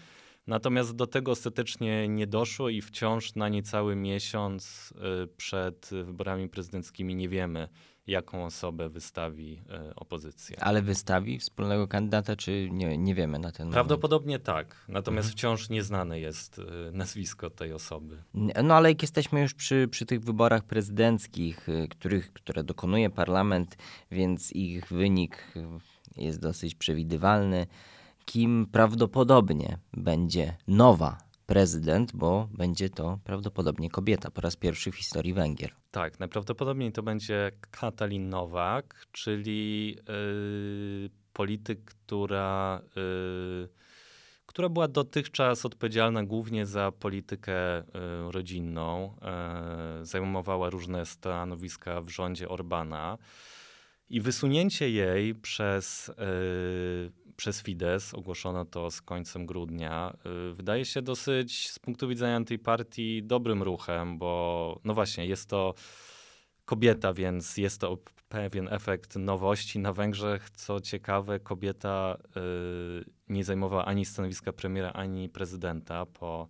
Natomiast 0.47 0.95
do 0.95 1.07
tego 1.07 1.31
ostatecznie 1.31 2.07
nie 2.07 2.27
doszło 2.27 2.69
i 2.69 2.81
wciąż 2.81 3.35
na 3.35 3.49
niecały 3.49 3.95
miesiąc 3.95 4.93
e, 4.95 5.27
przed 5.27 5.89
wyborami 6.03 6.49
prezydenckimi 6.49 7.15
nie 7.15 7.29
wiemy, 7.29 7.69
jaką 8.09 8.45
osobę 8.45 8.89
wystawi 8.89 9.61
e, 9.69 9.95
opozycja. 9.95 10.57
Ale 10.59 10.81
wystawi 10.81 11.39
wspólnego 11.39 11.87
kandydata, 11.87 12.35
czy 12.35 12.69
nie, 12.71 12.97
nie 12.97 13.15
wiemy 13.15 13.39
na 13.39 13.51
ten 13.51 13.65
moment? 13.65 13.73
Prawdopodobnie 13.73 14.39
tak. 14.39 14.85
Natomiast 14.87 15.25
mhm. 15.25 15.37
wciąż 15.37 15.69
nieznane 15.69 16.19
jest 16.19 16.59
e, 16.59 16.91
nazwisko 16.91 17.49
tej 17.49 17.73
osoby. 17.73 18.23
No 18.63 18.75
ale 18.75 18.89
jak 18.89 19.01
jesteśmy 19.01 19.41
już 19.41 19.53
przy, 19.53 19.87
przy 19.91 20.05
tych 20.05 20.23
wyborach 20.23 20.63
prezydenckich, 20.63 21.69
e, 21.69 21.87
których, 21.87 22.33
które 22.33 22.63
dokonuje 22.63 23.09
parlament, 23.09 23.77
więc 24.11 24.51
ich 24.51 24.87
wynik 24.87 25.53
jest 26.17 26.39
dosyć 26.39 26.75
przewidywalny, 26.75 27.67
kim 28.25 28.67
prawdopodobnie 28.71 29.77
będzie 29.93 30.57
nowa 30.67 31.28
prezydent, 31.49 32.15
bo 32.15 32.49
będzie 32.57 32.89
to 32.89 33.19
prawdopodobnie 33.23 33.89
kobieta 33.89 34.31
po 34.31 34.41
raz 34.41 34.55
pierwszy 34.55 34.91
w 34.91 34.95
historii 34.95 35.33
Węgier. 35.33 35.71
Tak, 35.91 36.19
najprawdopodobniej 36.19 36.91
to 36.91 37.03
będzie 37.03 37.51
Katalin 37.71 38.29
Nowak, 38.29 39.05
czyli 39.11 39.89
yy, 39.89 41.09
polityk, 41.33 41.85
która, 41.85 42.81
yy, 42.95 43.69
która 44.45 44.69
była 44.69 44.87
dotychczas 44.87 45.65
odpowiedzialna 45.65 46.23
głównie 46.23 46.65
za 46.65 46.91
politykę 46.91 47.77
yy, 47.77 48.31
rodzinną. 48.31 49.15
Yy, 49.99 50.05
zajmowała 50.05 50.69
różne 50.69 51.05
stanowiska 51.05 52.01
w 52.01 52.09
rządzie 52.09 52.49
Orbana. 52.49 53.17
I 54.09 54.21
wysunięcie 54.21 54.89
jej 54.89 55.35
przez 55.35 56.07
yy, 56.07 57.11
przez 57.39 57.61
Fidesz, 57.61 58.13
ogłoszono 58.13 58.65
to 58.65 58.91
z 58.91 59.01
końcem 59.01 59.45
grudnia, 59.45 60.13
y, 60.51 60.53
wydaje 60.53 60.85
się 60.85 61.01
dosyć 61.01 61.69
z 61.69 61.79
punktu 61.79 62.07
widzenia 62.07 62.43
tej 62.43 62.59
partii 62.59 63.23
dobrym 63.23 63.63
ruchem, 63.63 64.17
bo 64.17 64.79
no 64.83 64.93
właśnie, 64.93 65.25
jest 65.25 65.49
to 65.49 65.73
kobieta, 66.65 67.13
więc 67.13 67.57
jest 67.57 67.81
to 67.81 67.97
pewien 68.29 68.67
efekt 68.71 69.15
nowości. 69.15 69.79
Na 69.79 69.93
Węgrzech, 69.93 70.49
co 70.49 70.81
ciekawe, 70.81 71.39
kobieta 71.39 72.17
y, 72.99 73.05
nie 73.29 73.43
zajmowała 73.43 73.85
ani 73.85 74.05
stanowiska 74.05 74.53
premiera, 74.53 74.91
ani 74.91 75.29
prezydenta 75.29 76.05
po 76.05 76.47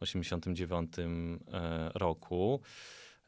1989 0.00 0.98
y, 0.98 1.02
roku. 1.94 2.60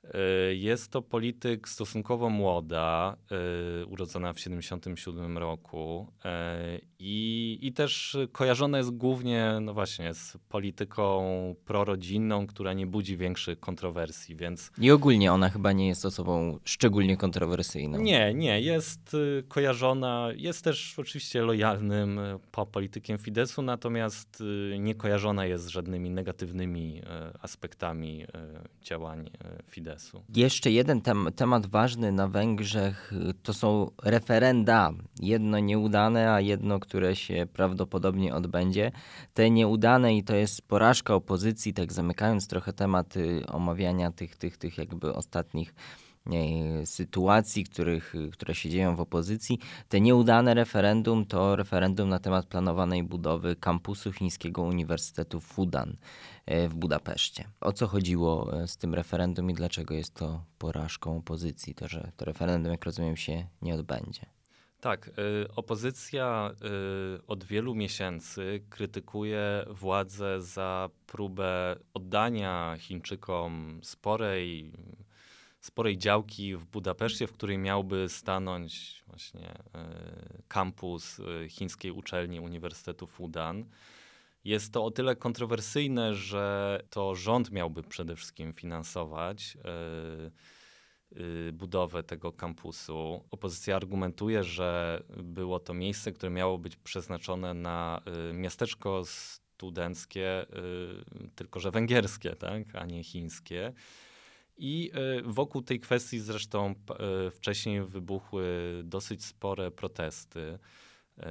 Y, 0.05 0.55
jest 0.57 0.91
to 0.91 1.03
polityk 1.03 1.69
stosunkowo 1.69 2.31
młoda, 2.31 3.17
y, 3.83 3.87
urodzona 3.87 4.33
w 4.33 4.37
1977 4.37 5.39
roku 5.39 6.07
y, 6.25 6.81
i, 6.99 7.59
i 7.63 7.73
też 7.73 8.17
kojarzona 8.33 8.79
jest 8.79 8.91
głównie, 8.91 9.59
no 9.61 9.75
właśnie, 9.75 10.15
z 10.15 10.39
polityką 10.49 11.55
prorodzinną, 11.65 12.47
która 12.47 12.73
nie 12.73 12.87
budzi 12.87 13.17
większych 13.17 13.61
kontrowersji, 13.61 14.37
więc... 14.37 14.71
I 14.79 14.91
ogólnie 14.91 15.33
ona 15.33 15.49
chyba 15.49 15.73
nie 15.73 15.89
jest 15.89 16.05
osobą 16.05 16.59
szczególnie 16.65 17.17
kontrowersyjną. 17.17 17.99
Nie, 17.99 18.35
nie, 18.35 18.61
jest 18.61 19.17
kojarzona, 19.49 20.29
jest 20.37 20.65
też 20.65 20.99
oczywiście 20.99 21.43
lojalnym 21.43 22.21
po 22.53 22.67
politykiem 22.67 23.19
Fidesu, 23.19 23.63
natomiast 23.63 24.43
nie 24.79 24.95
kojarzona 24.95 25.47
jest 25.47 25.65
z 25.65 25.69
żadnymi 25.69 26.11
negatywnymi 26.11 27.03
aspektami 27.41 28.27
działań 28.83 29.31
Fidesu. 29.71 29.88
Jeszcze 30.37 30.71
jeden 30.71 31.01
tem 31.01 31.29
temat 31.37 31.67
ważny 31.67 32.13
na 32.13 32.29
Węgrzech 32.29 33.13
to 33.43 33.55
są 33.55 33.91
referenda. 34.03 34.93
Jedno 35.21 35.59
nieudane, 35.59 36.33
a 36.33 36.41
jedno, 36.41 36.81
które 36.81 37.17
się 37.17 37.47
prawdopodobnie 37.53 38.35
odbędzie. 38.35 38.93
Te 39.35 39.51
nieudane 39.51 40.17
i 40.17 40.25
to 40.25 40.37
jest 40.37 40.63
porażka 40.63 41.15
opozycji, 41.15 41.75
tak 41.75 41.93
zamykając 41.93 42.49
trochę 42.49 42.73
temat 42.73 43.15
omawiania 43.47 44.11
tych, 44.11 44.37
tych, 44.37 44.57
tych 44.57 44.79
jakby 44.79 45.15
ostatnich 45.15 45.75
sytuacji, 46.85 47.65
których, 47.65 48.15
które 48.33 48.55
się 48.55 48.71
dzieją 48.71 48.97
w 48.97 49.01
opozycji. 49.01 49.59
Te 49.89 50.01
nieudane 50.01 50.55
referendum 50.55 51.27
to 51.27 51.57
referendum 51.57 52.09
na 52.09 52.19
temat 52.19 52.47
planowanej 52.47 53.03
budowy 53.03 53.57
kampusu 53.57 54.13
Chińskiego 54.13 54.63
Uniwersytetu 54.63 55.41
Fudan 55.41 55.97
e, 56.47 56.69
w 56.69 56.75
Budapeszcie. 56.75 57.45
O 57.61 57.73
co 57.73 57.87
chodziło 57.87 58.63
e, 58.63 58.69
z 58.69 58.77
tym 58.77 58.95
referendum 58.95 59.51
i 59.51 59.55
dlaczego 59.55 59.95
jest 59.95 60.15
to 60.15 60.45
porażką 60.59 61.17
opozycji, 61.17 61.75
to 61.75 61.89
że 61.89 62.13
to 62.17 62.25
referendum, 62.25 62.73
jak 62.73 62.85
rozumiem, 62.85 63.17
się 63.17 63.47
nie 63.63 63.75
odbędzie? 63.75 64.27
Tak, 64.81 65.09
y, 65.09 65.55
opozycja 65.57 66.51
y, 67.17 67.27
od 67.27 67.45
wielu 67.45 67.75
miesięcy 67.75 68.63
krytykuje 68.71 69.65
władzę 69.71 70.43
za 70.43 70.91
próbę 71.07 71.77
oddania 71.95 72.77
Chińczykom 72.79 73.81
sporej 73.83 74.73
sporej 75.69 75.99
działki 75.99 76.57
w 76.57 76.67
Budapeszcie, 76.67 77.27
w 77.27 77.33
której 77.33 77.59
miałby 77.59 78.09
stanąć 78.09 79.03
właśnie 79.07 79.49
e, 79.49 79.63
kampus 80.49 81.21
e, 81.21 81.49
chińskiej 81.49 81.91
uczelni 81.91 82.41
Uniwersytetu 82.41 83.07
Fudan. 83.07 83.65
Jest 84.45 84.73
to 84.73 84.85
o 84.85 84.91
tyle 84.91 85.17
kontrowersyjne, 85.17 86.15
że 86.15 86.81
to 86.91 87.15
rząd 87.15 87.51
miałby 87.51 87.83
przede 87.83 88.17
wszystkim 88.17 88.53
finansować 88.53 89.59
e, 89.65 91.53
budowę 91.53 92.03
tego 92.03 92.33
kampusu. 92.33 93.25
Opozycja 93.31 93.77
argumentuje, 93.77 94.45
że 94.45 95.03
było 95.17 95.61
to 95.61 95.75
miejsce, 95.75 96.13
które 96.13 96.31
miało 96.31 96.59
być 96.59 96.77
przeznaczone 96.77 97.55
na 97.55 98.03
miasteczko 98.33 99.03
studenckie, 99.05 100.47
tylko 101.35 101.61
że 101.61 101.71
węgierskie, 101.71 102.37
tak, 102.37 102.63
a 102.75 102.87
nie 102.87 103.05
chińskie. 103.05 103.73
I 104.59 104.91
e, 104.95 105.23
wokół 105.23 105.63
tej 105.63 105.81
kwestii 105.81 106.19
zresztą 106.19 106.75
e, 106.91 107.31
wcześniej 107.31 107.85
wybuchły 107.85 108.45
dosyć 108.85 109.25
spore 109.25 109.71
protesty 109.71 110.59
e, 111.17 111.29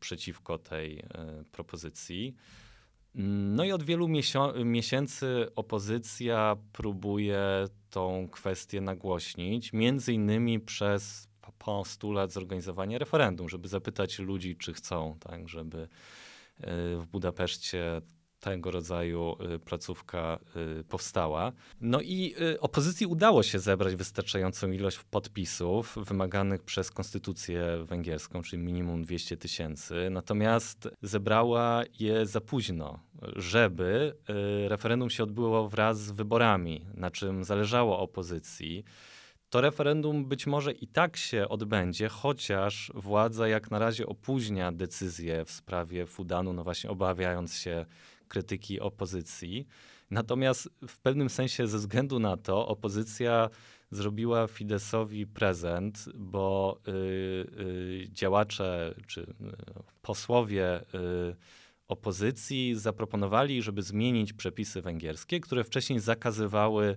przeciwko 0.00 0.58
tej 0.58 1.04
propozycji. 1.52 2.34
No 3.54 3.64
i 3.64 3.72
od 3.72 3.82
wielu 3.82 4.08
miesięcy 4.64 5.48
opozycja 5.56 6.56
próbuje 6.72 7.66
tą 7.90 8.28
kwestię 8.28 8.80
nagłośnić, 8.80 9.72
między 9.72 10.12
innymi 10.12 10.60
przez 10.60 11.28
postulat 11.58 12.32
zorganizowania 12.32 12.98
referendum, 12.98 13.48
żeby 13.48 13.68
zapytać 13.68 14.18
ludzi, 14.18 14.56
czy 14.56 14.72
chcą, 14.72 15.16
tak, 15.20 15.48
żeby 15.48 15.88
w 16.96 17.06
Budapeszcie 17.12 18.02
tego 18.40 18.70
rodzaju 18.70 19.36
y, 19.54 19.58
placówka 19.58 20.38
y, 20.80 20.84
powstała. 20.84 21.52
No 21.80 22.00
i 22.00 22.34
y, 22.40 22.60
opozycji 22.60 23.06
udało 23.06 23.42
się 23.42 23.58
zebrać 23.58 23.94
wystarczającą 23.94 24.72
ilość 24.72 24.98
podpisów 25.10 25.96
wymaganych 26.06 26.62
przez 26.62 26.90
konstytucję 26.90 27.84
węgierską, 27.84 28.42
czyli 28.42 28.62
minimum 28.62 29.02
200 29.02 29.36
tysięcy. 29.36 29.94
Natomiast 30.10 30.88
zebrała 31.02 31.82
je 32.00 32.26
za 32.26 32.40
późno, 32.40 33.00
żeby 33.36 34.16
referendum 34.68 35.10
się 35.10 35.22
odbyło 35.22 35.68
wraz 35.68 36.00
z 36.00 36.10
wyborami, 36.10 36.86
na 36.94 37.10
czym 37.10 37.44
zależało 37.44 37.98
opozycji 37.98 38.84
to 39.50 39.60
referendum 39.60 40.24
być 40.24 40.46
może 40.46 40.72
i 40.72 40.86
tak 40.86 41.16
się 41.16 41.48
odbędzie, 41.48 42.08
chociaż 42.08 42.92
władza 42.94 43.48
jak 43.48 43.70
na 43.70 43.78
razie 43.78 44.06
opóźnia 44.06 44.72
decyzję 44.72 45.44
w 45.44 45.50
sprawie 45.50 46.06
Fudanu, 46.06 46.52
no 46.52 46.64
właśnie 46.64 46.90
obawiając 46.90 47.54
się 47.54 47.86
krytyki 48.30 48.80
opozycji. 48.80 49.66
Natomiast 50.10 50.70
w 50.88 50.98
pewnym 50.98 51.30
sensie 51.30 51.66
ze 51.66 51.78
względu 51.78 52.18
na 52.18 52.36
to 52.36 52.68
opozycja 52.68 53.50
zrobiła 53.90 54.46
Fidesowi 54.46 55.26
prezent, 55.26 56.04
bo 56.14 56.78
y, 56.88 56.90
y, 56.90 58.08
działacze 58.12 58.94
czy 59.06 59.20
y, 59.20 59.26
posłowie 60.02 60.80
y, 60.80 61.36
opozycji 61.88 62.74
zaproponowali, 62.74 63.62
żeby 63.62 63.82
zmienić 63.82 64.32
przepisy 64.32 64.82
węgierskie, 64.82 65.40
które 65.40 65.64
wcześniej 65.64 66.00
zakazywały 66.00 66.96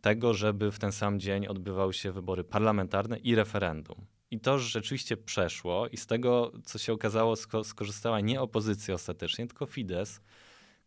tego, 0.00 0.34
żeby 0.34 0.72
w 0.72 0.78
ten 0.78 0.92
sam 0.92 1.20
dzień 1.20 1.46
odbywały 1.46 1.94
się 1.94 2.12
wybory 2.12 2.44
parlamentarne 2.44 3.18
i 3.18 3.34
referendum. 3.34 4.06
I 4.30 4.40
to 4.40 4.58
rzeczywiście 4.58 5.16
przeszło 5.16 5.88
i 5.88 5.96
z 5.96 6.06
tego, 6.06 6.52
co 6.64 6.78
się 6.78 6.92
okazało, 6.92 7.34
skorzystała 7.64 8.20
nie 8.20 8.40
opozycja 8.40 8.94
ostatecznie, 8.94 9.46
tylko 9.46 9.66
Fidesz, 9.66 10.20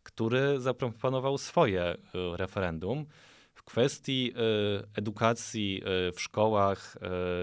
który 0.02 0.60
zaproponował 0.60 1.38
swoje 1.38 1.94
y, 1.94 1.98
referendum 2.36 3.06
w 3.54 3.62
kwestii 3.62 4.32
y, 4.32 4.86
edukacji 4.96 5.82
y, 6.08 6.12
w 6.12 6.20
szkołach 6.20 6.96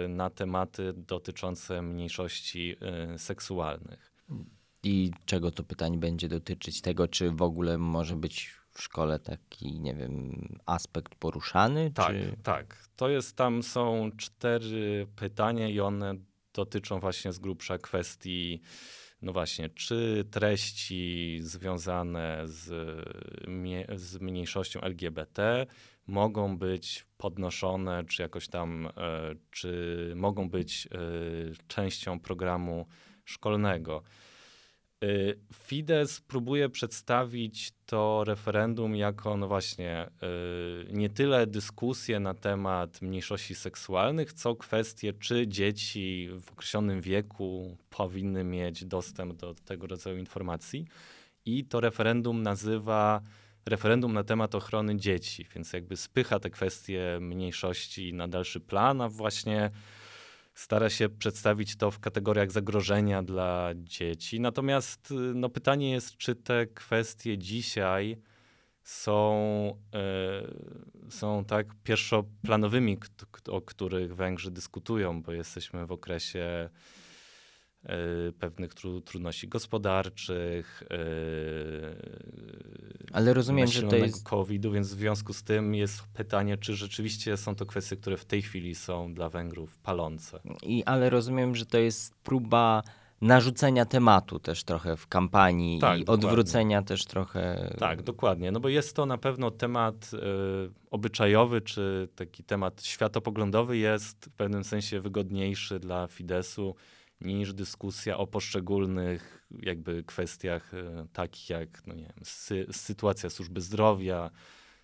na 0.09 0.29
tematy 0.29 0.93
dotyczące 0.93 1.81
mniejszości 1.81 2.75
seksualnych. 3.17 4.11
I 4.83 5.11
czego 5.25 5.51
to 5.51 5.63
pytanie 5.63 5.97
będzie 5.97 6.27
dotyczyć? 6.27 6.81
Tego, 6.81 7.07
czy 7.07 7.31
w 7.31 7.41
ogóle 7.41 7.77
może 7.77 8.15
być 8.15 8.53
w 8.71 8.81
szkole 8.81 9.19
taki, 9.19 9.79
nie 9.79 9.95
wiem, 9.95 10.33
aspekt 10.65 11.15
poruszany? 11.15 11.91
Tak, 11.91 12.07
czy... 12.07 12.37
tak. 12.43 12.89
To 12.95 13.09
jest, 13.09 13.35
tam 13.35 13.63
są 13.63 14.11
cztery 14.17 15.07
pytania 15.15 15.67
i 15.67 15.79
one 15.79 16.15
dotyczą 16.53 16.99
właśnie 16.99 17.33
z 17.33 17.39
grubsza 17.39 17.77
kwestii 17.77 18.61
no 19.21 19.33
właśnie, 19.33 19.69
czy 19.69 20.25
treści 20.31 21.39
związane 21.41 22.41
z, 22.45 22.65
z 23.95 24.21
mniejszością 24.21 24.81
LGBT 24.81 25.65
mogą 26.07 26.57
być 26.57 27.05
podnoszone, 27.17 28.03
czy 28.03 28.21
jakoś 28.21 28.47
tam, 28.47 28.87
e, 28.87 28.91
czy 29.51 30.13
mogą 30.15 30.49
być 30.49 30.87
e, 30.87 30.97
częścią 31.67 32.19
programu 32.19 32.87
szkolnego. 33.25 34.03
Y, 35.03 35.39
Fidesz 35.53 36.21
próbuje 36.21 36.69
przedstawić 36.69 37.71
to 37.85 38.23
referendum 38.23 38.95
jako, 38.95 39.37
no 39.37 39.47
właśnie, 39.47 40.09
y, 40.87 40.93
nie 40.93 41.09
tyle 41.09 41.47
dyskusję 41.47 42.19
na 42.19 42.33
temat 42.33 43.01
mniejszości 43.01 43.55
seksualnych, 43.55 44.33
co 44.33 44.55
kwestię, 44.55 45.13
czy 45.13 45.47
dzieci 45.47 46.29
w 46.41 46.51
określonym 46.51 47.01
wieku 47.01 47.77
powinny 47.89 48.43
mieć 48.43 48.85
dostęp 48.85 49.33
do 49.33 49.55
tego 49.55 49.87
rodzaju 49.87 50.17
informacji. 50.17 50.87
I 51.45 51.65
to 51.65 51.79
referendum 51.79 52.43
nazywa 52.43 53.21
referendum 53.65 54.13
na 54.13 54.23
temat 54.23 54.55
ochrony 54.55 54.97
dzieci, 54.97 55.45
więc 55.55 55.73
jakby 55.73 55.97
spycha 55.97 56.39
te 56.39 56.49
kwestie 56.49 57.17
mniejszości 57.21 58.13
na 58.13 58.27
dalszy 58.27 58.59
plan, 58.59 59.01
a 59.01 59.09
właśnie 59.09 59.71
stara 60.59 60.89
się 60.89 61.09
przedstawić 61.09 61.75
to 61.75 61.91
w 61.91 61.99
kategoriach 61.99 62.51
zagrożenia 62.51 63.23
dla 63.23 63.69
dzieci. 63.75 64.39
Natomiast 64.39 65.13
no, 65.35 65.49
pytanie 65.49 65.91
jest, 65.91 66.17
czy 66.17 66.35
te 66.35 66.67
kwestie 66.67 67.37
dzisiaj 67.37 68.17
są, 68.83 69.77
y, 71.07 71.11
są 71.11 71.45
tak 71.45 71.67
pierwszoplanowymi, 71.83 72.97
o 73.49 73.61
których 73.61 74.15
Węgrzy 74.15 74.51
dyskutują, 74.51 75.21
bo 75.21 75.31
jesteśmy 75.31 75.85
w 75.85 75.91
okresie 75.91 76.69
Y, 76.69 76.98
pewnych 78.39 78.73
tru, 78.73 79.01
trudności 79.01 79.47
gospodarczych. 79.47 80.83
Yy, 80.89 80.97
Ale 83.13 83.33
rozumiem, 83.33 83.67
że 83.67 83.83
to 83.83 83.95
jest. 83.95 84.23
COVID-u, 84.23 84.71
więc 84.71 84.87
w 84.87 84.97
związku 84.97 85.33
z 85.33 85.43
tym 85.43 85.75
jest 85.75 86.03
pytanie, 86.13 86.57
czy 86.57 86.75
rzeczywiście 86.75 87.37
są 87.37 87.55
to 87.55 87.65
kwestie, 87.65 87.97
które 87.97 88.17
w 88.17 88.25
tej 88.25 88.41
chwili 88.41 88.75
są 88.75 89.13
dla 89.13 89.29
Węgrów 89.29 89.77
palące. 89.77 90.39
I, 90.63 90.83
ale 90.83 91.09
rozumiem, 91.09 91.55
że 91.55 91.65
to 91.65 91.77
jest 91.77 92.15
próba 92.23 92.83
narzucenia 93.21 93.85
tematu 93.85 94.39
też 94.39 94.63
trochę 94.63 94.97
w 94.97 95.07
kampanii 95.07 95.79
tak, 95.79 95.99
i 95.99 96.05
dokładnie. 96.05 96.27
odwrócenia 96.27 96.81
też 96.81 97.05
trochę. 97.05 97.73
Tak, 97.77 98.03
dokładnie. 98.03 98.51
No 98.51 98.59
bo 98.59 98.69
jest 98.69 98.95
to 98.95 99.05
na 99.05 99.17
pewno 99.17 99.51
temat 99.51 100.11
y, 100.13 100.17
obyczajowy, 100.91 101.61
czy 101.61 102.09
taki 102.15 102.43
temat 102.43 102.83
światopoglądowy 102.83 103.77
jest 103.77 104.25
w 104.25 104.29
pewnym 104.29 104.63
sensie 104.63 105.01
wygodniejszy 105.01 105.79
dla 105.79 106.07
Fidesu 106.07 106.75
niż 107.21 107.53
dyskusja 107.53 108.17
o 108.17 108.27
poszczególnych 108.27 109.47
jakby 109.61 110.03
kwestiach 110.03 110.73
e, 110.73 111.07
takich 111.13 111.49
jak 111.49 111.87
no 111.87 111.93
nie 111.93 112.03
wiem, 112.03 112.23
sy 112.23 112.67
sytuacja 112.71 113.29
służby 113.29 113.61
zdrowia, 113.61 114.29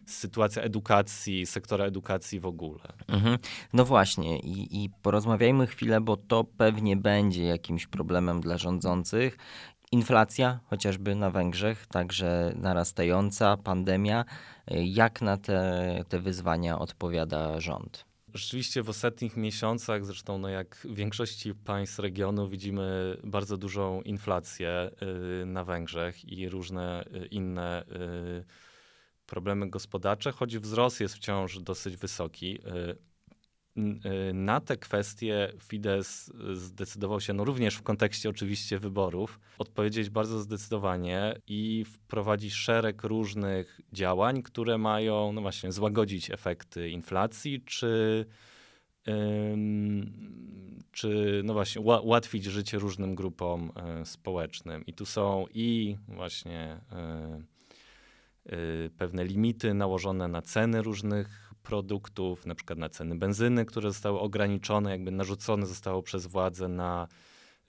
sytuacja 0.06 0.62
edukacji, 0.62 1.46
sektora 1.46 1.86
edukacji 1.86 2.40
w 2.40 2.46
ogóle. 2.46 2.84
Mhm. 3.08 3.38
No 3.74 3.86
właśnie 3.86 4.40
I, 4.40 4.84
i 4.84 4.90
porozmawiajmy 5.02 5.68
chwilę, 5.68 6.02
bo 6.02 6.18
to 6.18 6.44
pewnie 6.44 6.98
będzie 6.98 7.44
jakimś 7.44 7.88
problemem 7.88 8.42
dla 8.42 8.58
rządzących. 8.58 9.38
Inflacja, 9.92 10.60
chociażby 10.66 11.16
na 11.16 11.30
Węgrzech, 11.30 11.88
także 11.88 12.54
narastająca, 12.56 13.58
pandemia. 13.58 14.26
Jak 14.68 15.22
na 15.22 15.38
te, 15.38 16.04
te 16.10 16.20
wyzwania 16.20 16.80
odpowiada 16.80 17.60
rząd? 17.60 18.06
Rzeczywiście 18.36 18.84
w 18.84 18.90
ostatnich 18.90 19.38
miesiącach, 19.38 20.06
zresztą 20.06 20.38
no 20.38 20.50
jak 20.50 20.76
w 20.76 20.96
większości 20.96 21.56
państw 21.56 22.00
regionu, 22.00 22.50
widzimy 22.50 23.18
bardzo 23.24 23.58
dużą 23.58 24.02
inflację 24.02 24.92
y, 25.42 25.46
na 25.46 25.64
Węgrzech 25.64 26.26
i 26.26 26.50
różne 26.50 27.06
y, 27.06 27.26
inne 27.26 27.84
y, 27.84 28.46
problemy 29.26 29.70
gospodarcze, 29.70 30.32
choć 30.32 30.58
wzrost 30.58 31.00
jest 31.00 31.16
wciąż 31.16 31.60
dosyć 31.60 31.98
wysoki. 31.98 32.60
Y, 33.78 34.34
na 34.34 34.62
te 34.62 34.78
kwestie 34.78 35.54
Fidesz 35.64 36.32
zdecydował 36.54 37.22
się, 37.22 37.34
no 37.34 37.46
również 37.46 37.76
w 37.76 37.84
kontekście 37.84 38.30
oczywiście 38.30 38.80
wyborów, 38.80 39.40
odpowiedzieć 39.58 40.10
bardzo 40.10 40.40
zdecydowanie 40.40 41.36
i 41.48 41.86
wprowadzić 41.86 42.54
szereg 42.54 43.04
różnych 43.04 43.82
działań, 43.94 44.44
które 44.44 44.78
mają 44.78 45.32
no 45.34 45.42
właśnie 45.42 45.72
złagodzić 45.72 46.32
efekty 46.32 46.90
inflacji, 46.90 47.62
czy, 47.66 48.26
czy 50.92 51.42
no 51.46 51.54
właśnie 51.54 51.82
ułatwić 51.82 52.44
życie 52.44 52.80
różnym 52.80 53.16
grupom 53.16 53.72
e, 53.76 54.06
społecznym. 54.06 54.86
I 54.86 54.94
tu 54.94 55.06
są 55.06 55.46
i 55.54 55.98
właśnie 56.08 56.80
e, 56.92 57.42
e, 58.46 58.58
pewne 58.98 59.26
limity 59.26 59.74
nałożone 59.74 60.28
na 60.28 60.42
ceny 60.42 60.82
różnych 60.82 61.45
produktów, 61.66 62.46
na 62.46 62.56
przykład 62.56 62.80
na 62.80 62.90
ceny 62.90 63.16
benzyny, 63.16 63.66
które 63.66 63.90
zostały 63.90 64.20
ograniczone, 64.20 64.92
jakby 64.92 65.12
narzucone 65.12 65.66
zostało 65.66 66.04
przez 66.04 66.26
władze 66.28 66.68
na 66.68 67.08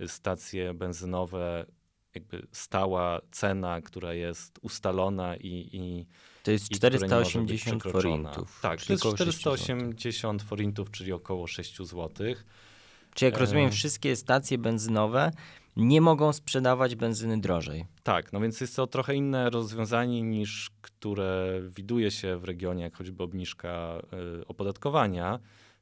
stacje 0.07 0.75
benzynowe, 0.75 1.67
jakby 2.15 2.47
stała 2.53 3.21
cena, 3.31 3.81
która 3.81 4.15
jest 4.15 4.59
ustalona 4.63 5.37
i, 5.37 5.69
i 5.73 6.07
to 6.43 6.51
jest 6.51 6.69
480 6.69 7.83
forintów. 7.83 8.59
Tak, 8.63 8.85
to 8.85 8.93
jest 8.93 9.05
480 9.05 10.43
forintów, 10.43 10.91
czyli 10.91 11.13
około 11.13 11.47
6 11.47 11.77
zł. 11.77 12.11
Czy 13.15 13.25
jak 13.25 13.39
rozumiem, 13.39 13.71
wszystkie 13.71 14.17
stacje 14.17 14.59
benzynowe 14.59 15.31
nie 15.77 16.01
mogą 16.01 16.33
sprzedawać 16.33 16.95
benzyny 16.95 17.41
drożej. 17.41 17.87
Tak, 18.03 18.33
no 18.33 18.41
więc 18.41 18.61
jest 18.61 18.77
to 18.77 18.87
trochę 18.87 19.15
inne 19.15 19.51
rozwiązanie 19.51 20.23
niż 20.23 20.71
które 20.81 21.61
widuje 21.77 22.11
się 22.11 22.37
w 22.37 22.45
regionie, 22.45 22.83
jak 22.83 22.97
choćby 22.97 23.23
obniżka 23.23 24.03
y, 24.41 24.47
opodatkowania, 24.47 25.39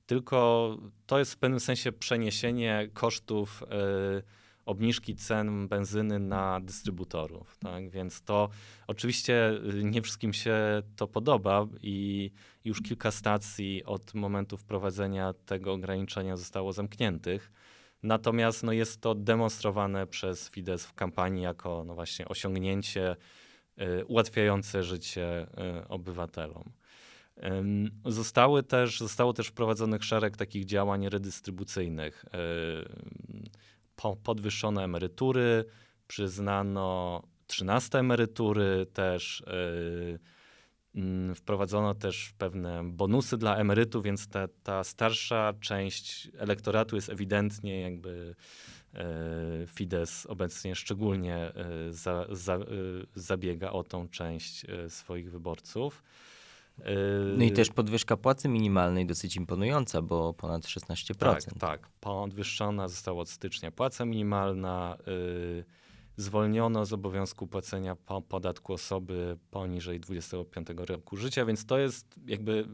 tylko 0.06 0.78
to 1.06 1.18
jest 1.18 1.32
w 1.32 1.36
pewnym 1.36 1.60
sensie 1.60 1.92
przeniesienie 1.92 2.88
kosztów 2.94 3.62
y, 3.62 4.22
obniżki 4.66 5.16
cen 5.16 5.68
benzyny 5.68 6.18
na 6.18 6.60
dystrybutorów. 6.60 7.56
Tak? 7.58 7.90
Więc 7.90 8.22
to 8.22 8.48
oczywiście 8.86 9.50
y, 9.74 9.84
nie 9.84 10.02
wszystkim 10.02 10.32
się 10.32 10.82
to 10.96 11.06
podoba 11.06 11.66
i 11.82 12.30
już 12.64 12.82
kilka 12.82 13.10
stacji 13.10 13.84
od 13.84 14.14
momentu 14.14 14.56
wprowadzenia 14.56 15.32
tego 15.32 15.72
ograniczenia 15.72 16.36
zostało 16.36 16.72
zamkniętych. 16.72 17.52
Natomiast 18.04 18.62
no, 18.62 18.72
jest 18.72 19.00
to 19.00 19.14
demonstrowane 19.14 20.06
przez 20.06 20.50
Fidesz 20.50 20.82
w 20.82 20.94
kampanii 20.94 21.42
jako 21.42 21.84
no, 21.86 21.94
właśnie 21.94 22.28
osiągnięcie 22.28 23.16
ułatwiające 24.06 24.82
życie 24.82 25.46
obywatelom. 25.88 26.72
Zostały 28.06 28.62
też, 28.62 28.98
zostało 28.98 29.32
też 29.32 29.48
wprowadzonych 29.48 30.04
szereg 30.04 30.36
takich 30.36 30.64
działań 30.64 31.08
redystrybucyjnych. 31.08 32.24
Podwyższone 34.24 34.84
emerytury, 34.84 35.64
przyznano 36.06 37.22
13 37.46 37.98
emerytury, 37.98 38.86
też 38.92 39.44
mm, 39.46 40.18
wprowadzono 41.34 41.94
też 41.94 42.32
pewne 42.38 42.84
bonusy 42.84 43.36
dla 43.36 43.56
emerytów, 43.56 44.04
więc 44.04 44.28
ta, 44.28 44.48
ta 44.62 44.84
starsza 44.84 45.52
część 45.60 46.28
elektoratu 46.38 46.96
jest 46.96 47.08
ewidentnie 47.08 47.80
jakby 47.80 48.34
e, 48.94 49.04
Fidesz 49.66 50.26
obecnie 50.26 50.74
szczególnie 50.74 51.36
e, 51.36 51.52
za, 51.90 52.26
za, 52.30 52.54
e, 52.54 52.66
zabiega 53.14 53.70
o 53.70 53.84
tą 53.84 54.08
część 54.08 54.66
swoich 54.88 55.30
wyborców. 55.30 56.02
No 57.36 57.44
i 57.44 57.52
też 57.52 57.70
podwyżka 57.70 58.16
płacy 58.16 58.48
minimalnej 58.48 59.06
dosyć 59.06 59.36
imponująca, 59.36 60.02
bo 60.02 60.34
ponad 60.34 60.62
16%. 60.62 61.14
Tak, 61.14 61.42
tak. 61.60 61.88
Podwyższona 62.00 62.88
została 62.88 63.20
od 63.20 63.28
stycznia 63.28 63.70
płaca 63.70 64.04
minimalna. 64.04 64.98
Zwolniono 66.16 66.86
z 66.86 66.92
obowiązku 66.92 67.46
płacenia 67.46 67.96
po 67.96 68.22
podatku 68.22 68.72
osoby 68.72 69.38
poniżej 69.50 70.00
25 70.00 70.68
roku 70.76 71.16
życia, 71.16 71.44
więc 71.44 71.66
to 71.66 71.78
jest 71.78 72.20
jakby 72.26 72.68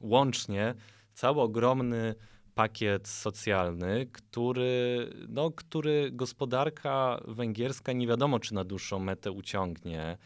łącznie 0.00 0.74
cały 1.14 1.40
ogromny 1.40 2.14
pakiet 2.54 3.08
socjalny, 3.08 4.06
który, 4.12 5.10
no, 5.28 5.50
który 5.50 6.10
gospodarka 6.12 7.20
węgierska 7.28 7.92
nie 7.92 8.06
wiadomo, 8.06 8.40
czy 8.40 8.54
na 8.54 8.64
dłuższą 8.64 8.98
metę 8.98 9.32
uciągnie. 9.32 10.18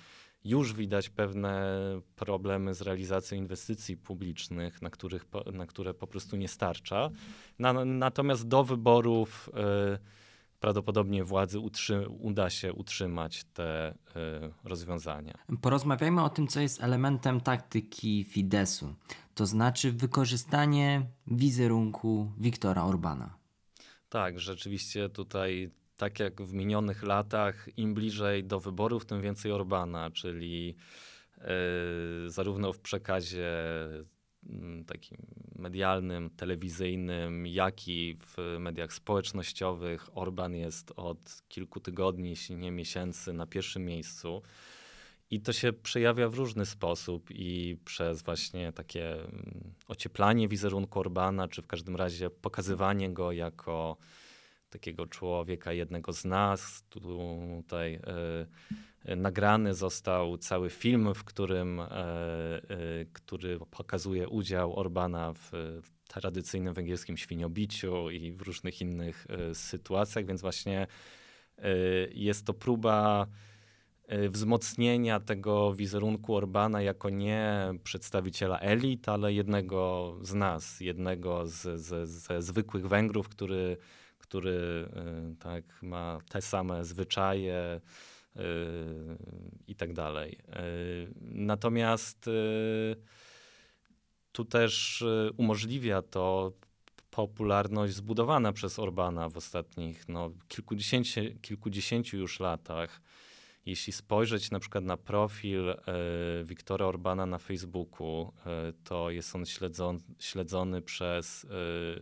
Już 0.44 0.74
widać 0.74 1.08
pewne 1.08 1.78
problemy 2.16 2.74
z 2.74 2.80
realizacją 2.80 3.38
inwestycji 3.38 3.96
publicznych, 3.96 4.82
na, 4.82 4.90
których, 4.90 5.26
na 5.52 5.66
które 5.66 5.94
po 5.94 6.06
prostu 6.06 6.36
nie 6.36 6.48
starcza. 6.48 7.10
Na, 7.58 7.84
natomiast 7.84 8.48
do 8.48 8.64
wyborów. 8.64 9.50
Yy, 9.54 9.98
prawdopodobnie 10.60 11.24
władzy 11.24 11.58
utrzy- 11.58 12.06
uda 12.20 12.50
się 12.50 12.72
utrzymać 12.72 13.44
te 13.44 13.90
y, 13.90 13.94
rozwiązania. 14.64 15.34
Porozmawiajmy 15.60 16.22
o 16.22 16.28
tym, 16.28 16.48
co 16.48 16.60
jest 16.60 16.82
elementem 16.82 17.40
taktyki 17.40 18.24
Fidesu, 18.24 18.94
to 19.34 19.46
znaczy 19.46 19.92
wykorzystanie 19.92 21.06
wizerunku 21.26 22.32
Wiktora 22.38 22.84
Orbana. 22.84 23.36
Tak, 24.08 24.40
rzeczywiście 24.40 25.08
tutaj, 25.08 25.70
tak 25.96 26.20
jak 26.20 26.42
w 26.42 26.52
minionych 26.52 27.02
latach, 27.02 27.68
im 27.76 27.94
bliżej 27.94 28.44
do 28.44 28.60
wyborów, 28.60 29.06
tym 29.06 29.22
więcej 29.22 29.52
Orbana, 29.52 30.10
czyli 30.10 30.76
y, 32.26 32.30
zarówno 32.30 32.72
w 32.72 32.80
przekazie 32.80 33.52
takim 34.86 35.18
medialnym, 35.58 36.30
telewizyjnym, 36.30 37.46
jak 37.46 37.88
i 37.88 38.16
w 38.20 38.56
mediach 38.58 38.92
społecznościowych. 38.92 40.08
Orban 40.18 40.54
jest 40.54 40.92
od 40.96 41.42
kilku 41.48 41.80
tygodni, 41.80 42.30
jeśli 42.30 42.56
nie 42.56 42.70
miesięcy, 42.70 43.32
na 43.32 43.46
pierwszym 43.46 43.84
miejscu. 43.84 44.42
I 45.30 45.40
to 45.40 45.52
się 45.52 45.72
przejawia 45.72 46.28
w 46.28 46.34
różny 46.34 46.66
sposób 46.66 47.30
i 47.30 47.76
przez 47.84 48.22
właśnie 48.22 48.72
takie 48.72 49.14
mm, 49.14 49.74
ocieplanie 49.88 50.48
wizerunku 50.48 51.00
Orbana, 51.00 51.48
czy 51.48 51.62
w 51.62 51.66
każdym 51.66 51.96
razie 51.96 52.30
pokazywanie 52.30 53.10
go 53.10 53.32
jako 53.32 53.96
takiego 54.76 55.06
człowieka, 55.06 55.72
jednego 55.72 56.12
z 56.12 56.24
nas. 56.24 56.84
Tutaj 56.90 58.00
y, 59.08 59.16
nagrany 59.16 59.74
został 59.74 60.38
cały 60.38 60.70
film, 60.70 61.14
w 61.14 61.24
którym, 61.24 61.80
y, 61.80 61.84
y, 62.70 63.06
który 63.12 63.58
pokazuje 63.70 64.28
udział 64.28 64.76
Orbana 64.76 65.32
w 65.32 65.80
tradycyjnym 66.08 66.74
węgierskim 66.74 67.16
świniobiciu 67.16 68.10
i 68.10 68.32
w 68.32 68.42
różnych 68.42 68.80
innych 68.80 69.26
sytuacjach, 69.52 70.26
więc 70.26 70.40
właśnie 70.40 70.86
jest 72.14 72.46
to 72.46 72.54
próba 72.54 73.26
wzmocnienia 74.28 75.20
tego 75.20 75.74
wizerunku 75.74 76.36
Orbana 76.36 76.82
jako 76.82 77.10
nie 77.10 77.70
przedstawiciela 77.84 78.58
elit, 78.58 79.08
ale 79.08 79.32
jednego 79.32 80.14
z 80.22 80.34
nas, 80.34 80.80
jednego 80.80 81.46
z, 81.46 81.80
ze 82.08 82.42
zwykłych 82.42 82.88
Węgrów, 82.88 83.28
który 83.28 83.76
który 84.28 84.88
y, 85.32 85.36
tak, 85.36 85.64
ma 85.82 86.18
te 86.28 86.42
same 86.42 86.84
zwyczaje 86.84 87.80
y, 88.36 88.40
i 89.68 89.74
tak 89.74 89.92
dalej. 89.92 90.38
Y, 90.48 91.14
natomiast 91.20 92.30
tu 94.32 94.44
też 94.44 95.04
umożliwia 95.36 96.02
to 96.02 96.52
popularność 97.10 97.94
zbudowana 97.94 98.52
przez 98.52 98.78
Orbana 98.78 99.28
w 99.28 99.36
ostatnich 99.36 100.08
no, 100.08 100.30
kilkudziesięciu, 100.48 101.20
kilkudziesięciu 101.42 102.16
już 102.16 102.40
latach. 102.40 103.00
Jeśli 103.66 103.92
spojrzeć 103.92 104.50
na 104.50 104.60
przykład 104.60 104.84
na 104.84 104.96
profil 104.96 105.70
e, 105.70 105.76
Wiktora 106.44 106.86
Orbana 106.86 107.26
na 107.26 107.38
Facebooku, 107.38 108.32
e, 108.46 108.72
to 108.84 109.10
jest 109.10 109.36
on 109.36 109.46
śledzon, 109.46 110.00
śledzony 110.18 110.82
przez 110.82 111.46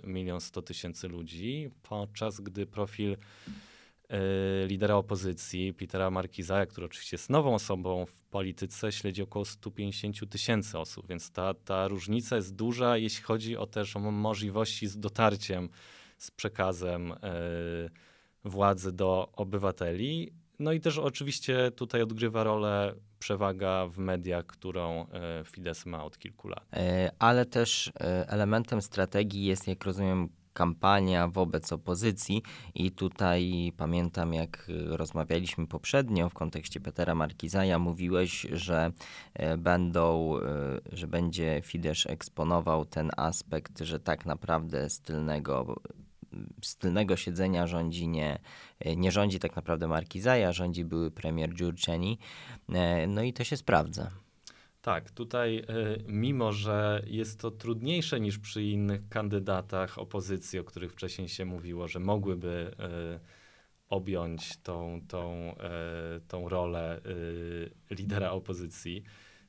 e, 0.04 0.06
milion 0.06 0.40
sto 0.40 0.62
tysięcy 0.62 1.08
ludzi, 1.08 1.70
podczas 1.82 2.40
gdy 2.40 2.66
profil 2.66 3.16
lidera 4.66 4.96
opozycji, 4.96 5.74
Petera 5.74 6.10
Markizaja, 6.10 6.66
który 6.66 6.86
oczywiście 6.86 7.14
jest 7.14 7.30
nową 7.30 7.54
osobą 7.54 8.06
w 8.06 8.24
polityce, 8.24 8.92
śledzi 8.92 9.22
około 9.22 9.44
150 9.44 10.30
tysięcy 10.30 10.78
osób, 10.78 11.08
więc 11.08 11.30
ta, 11.30 11.54
ta 11.54 11.88
różnica 11.88 12.36
jest 12.36 12.54
duża, 12.56 12.96
jeśli 12.96 13.22
chodzi 13.22 13.56
o 13.56 13.66
też 13.66 13.96
o 13.96 14.00
możliwości 14.00 14.86
z 14.86 14.98
dotarciem 14.98 15.68
z 16.18 16.30
przekazem 16.30 17.14
władzy 18.44 18.92
do 18.92 19.28
obywateli. 19.32 20.32
No 20.58 20.72
i 20.72 20.80
też 20.80 20.98
oczywiście 20.98 21.70
tutaj 21.70 22.02
odgrywa 22.02 22.44
rolę 22.44 22.94
przewaga 23.18 23.86
w 23.86 23.98
mediach, 23.98 24.46
którą 24.46 25.06
e, 25.06 25.44
Fidesz 25.44 25.86
ma 25.86 26.04
od 26.04 26.18
kilku 26.18 26.48
lat. 26.48 26.64
E, 26.72 27.12
ale 27.18 27.46
też 27.46 27.88
e, 27.88 28.28
elementem 28.28 28.82
strategii 28.82 29.44
jest, 29.44 29.68
jak 29.68 29.84
rozumiem, 29.84 30.28
kampania 30.52 31.28
wobec 31.28 31.72
opozycji 31.72 32.42
i 32.74 32.90
tutaj 32.90 33.72
pamiętam 33.76 34.34
jak 34.34 34.66
rozmawialiśmy 34.86 35.66
poprzednio 35.66 36.28
w 36.28 36.34
kontekście 36.34 36.80
Petera 36.80 37.14
Markizaja, 37.14 37.78
mówiłeś, 37.78 38.46
że 38.52 38.90
będą, 39.58 40.34
że 40.92 41.06
będzie 41.06 41.60
Fidesz 41.64 42.06
eksponował 42.06 42.84
ten 42.84 43.10
aspekt, 43.16 43.80
że 43.80 44.00
tak 44.00 44.26
naprawdę 44.26 44.90
z 44.90 45.00
tylnego 45.00 45.76
z 46.62 46.76
tylnego 46.76 47.16
siedzenia 47.16 47.66
rządzi 47.66 48.08
nie, 48.08 48.38
nie 48.96 49.12
rządzi 49.12 49.38
tak 49.38 49.56
naprawdę 49.56 49.88
Markizaja, 49.88 50.52
rządzi 50.52 50.84
były 50.84 51.10
premier 51.10 51.54
Giurczeni. 51.54 52.18
E, 52.68 53.06
no 53.06 53.22
i 53.22 53.32
to 53.32 53.44
się 53.44 53.56
sprawdza. 53.56 54.10
Tak, 54.82 55.10
tutaj 55.10 55.58
e, 55.58 55.64
mimo, 56.06 56.52
że 56.52 57.02
jest 57.06 57.40
to 57.40 57.50
trudniejsze 57.50 58.20
niż 58.20 58.38
przy 58.38 58.62
innych 58.62 59.08
kandydatach 59.08 59.98
opozycji, 59.98 60.58
o 60.58 60.64
których 60.64 60.92
wcześniej 60.92 61.28
się 61.28 61.44
mówiło, 61.44 61.88
że 61.88 62.00
mogłyby 62.00 62.76
e, 62.78 63.20
objąć 63.88 64.56
tą, 64.56 65.00
tą, 65.08 65.54
tą 66.28 66.48
rolę 66.48 67.00
lidera 67.90 68.30
opozycji, 68.30 69.04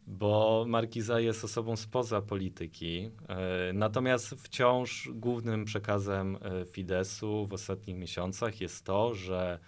bo 0.07 0.65
Markiza 0.67 1.19
jest 1.19 1.43
osobą 1.43 1.75
spoza 1.75 2.21
polityki. 2.21 3.11
E, 3.27 3.73
natomiast 3.73 4.29
wciąż 4.29 5.09
głównym 5.13 5.65
przekazem 5.65 6.37
e, 6.41 6.65
Fidesu 6.65 7.45
w 7.45 7.53
ostatnich 7.53 7.97
miesiącach 7.97 8.61
jest 8.61 8.85
to, 8.85 9.13
że 9.15 9.59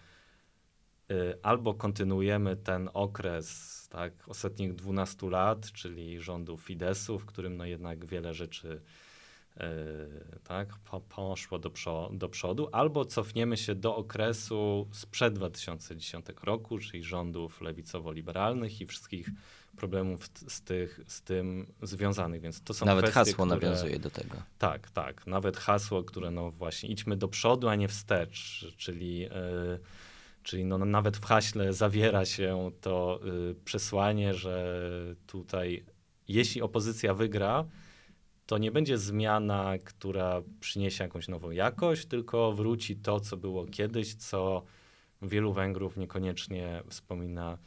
e, 1.10 1.13
albo 1.43 1.73
kontynuujemy 1.73 2.56
ten 2.56 2.89
okres 2.93 3.78
tak, 3.89 4.13
ostatnich 4.28 4.73
12 4.73 5.30
lat, 5.30 5.71
czyli 5.71 6.19
rządu 6.19 6.58
Fidesu, 6.58 7.19
w 7.19 7.26
którym 7.26 7.58
no 7.58 7.65
jednak 7.65 8.06
wiele 8.06 8.34
rzeczy 8.34 8.82
tak, 10.43 10.80
poszło 11.10 11.60
do, 11.60 11.71
do 12.12 12.30
przodu, 12.30 12.69
albo 12.71 13.06
cofniemy 13.06 13.58
się 13.58 13.76
do 13.76 13.95
okresu 13.95 14.88
sprzed 14.91 15.34
2010 15.34 16.26
roku, 16.43 16.80
czyli 16.80 17.04
rządów 17.04 17.62
lewicowo-liberalnych 17.62 18.82
i 18.82 18.86
wszystkich 18.86 19.30
problemów 19.78 20.30
z, 20.48 20.62
tych, 20.62 21.00
z 21.08 21.22
tym 21.22 21.74
związanych, 21.82 22.42
więc 22.42 22.62
to 22.62 22.74
są 22.74 22.86
Nawet 22.86 23.06
kwestie, 23.06 23.20
hasło 23.20 23.46
które, 23.46 23.60
nawiązuje 23.60 24.00
do 24.00 24.10
tego. 24.10 24.36
Tak, 24.58 24.90
tak. 24.92 25.28
Nawet 25.28 25.58
hasło, 25.58 26.04
które 26.04 26.32
no 26.32 26.52
właśnie 26.52 26.90
idźmy 26.90 27.18
do 27.18 27.28
przodu, 27.28 27.68
a 27.68 27.76
nie 27.76 27.88
wstecz, 27.88 28.66
czyli, 28.78 29.20
yy, 29.20 29.30
czyli 30.44 30.66
no 30.66 30.78
nawet 30.78 31.18
w 31.18 31.26
haśle 31.26 31.74
zawiera 31.74 32.26
się 32.26 32.72
to 32.82 33.20
yy, 33.24 33.56
przesłanie, 33.66 34.34
że 34.34 34.82
tutaj 35.28 35.86
jeśli 36.28 36.62
opozycja 36.62 37.13
wygra, 37.13 37.66
to 38.46 38.58
nie 38.58 38.72
będzie 38.72 38.98
zmiana, 38.98 39.74
która 39.84 40.42
przyniesie 40.60 41.04
jakąś 41.04 41.28
nową 41.28 41.52
jakość, 41.52 42.06
tylko 42.06 42.54
wróci 42.54 42.96
to, 42.96 43.20
co 43.20 43.38
było 43.38 43.66
kiedyś, 43.66 44.16
co 44.16 44.63
wielu 45.22 45.54
Węgrów 45.54 45.98
niekoniecznie 45.98 46.84
wspomina 46.90 47.58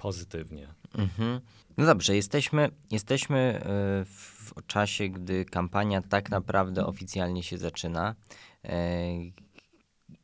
pozytywnie. 0.00 0.74
Mhm. 0.94 1.40
No 1.76 1.86
dobrze, 1.86 2.16
jesteśmy, 2.16 2.70
jesteśmy 2.90 3.38
e, 3.38 3.60
w 4.04 4.52
czasie, 4.66 5.08
gdy 5.08 5.44
kampania 5.44 6.02
tak 6.02 6.30
naprawdę 6.30 6.86
oficjalnie 6.86 7.42
się 7.42 7.58
zaczyna. 7.58 8.14
E, 8.64 9.08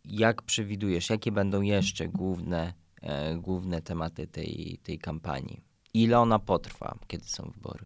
jak 0.04 0.42
przewidujesz, 0.42 1.10
jakie 1.10 1.32
będą 1.32 1.62
jeszcze 1.62 2.08
główne, 2.08 2.74
e, 3.02 3.36
główne 3.36 3.82
tematy 3.82 4.26
tej, 4.26 4.80
tej 4.82 4.98
kampanii? 4.98 5.60
Ile 5.94 6.18
ona 6.18 6.38
potrwa, 6.38 6.98
kiedy 7.06 7.24
są 7.24 7.50
wybory? 7.54 7.84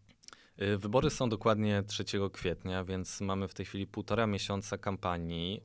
Wybory 0.77 1.09
są 1.09 1.29
dokładnie 1.29 1.83
3 1.83 2.03
kwietnia, 2.33 2.83
więc 2.83 3.21
mamy 3.21 3.47
w 3.47 3.53
tej 3.53 3.65
chwili 3.65 3.87
półtora 3.87 4.27
miesiąca 4.27 4.77
kampanii. 4.77 5.63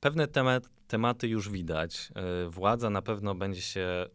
Pewne 0.00 0.26
temat, 0.26 0.70
tematy 0.88 1.28
już 1.28 1.50
widać. 1.50 2.12
Władza 2.48 2.90
na 2.90 3.02
pewno 3.02 3.34
będzie 3.34 3.62
się 3.62 4.06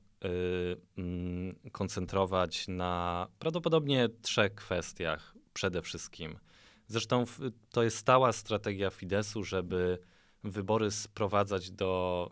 koncentrować 1.72 2.68
na 2.68 3.28
prawdopodobnie 3.40 4.10
trzech 4.22 4.56
kwestiach 4.56 5.36
przede 5.54 5.82
wszystkim. 5.82 6.40
Zresztą 6.88 7.26
to 7.72 7.84
jest 7.84 7.98
stała 7.98 8.34
strategia 8.34 8.90
Fidesu, 8.90 9.44
żeby 9.44 9.98
wybory 10.44 10.92
sprowadzać 10.92 11.72
do 11.72 12.32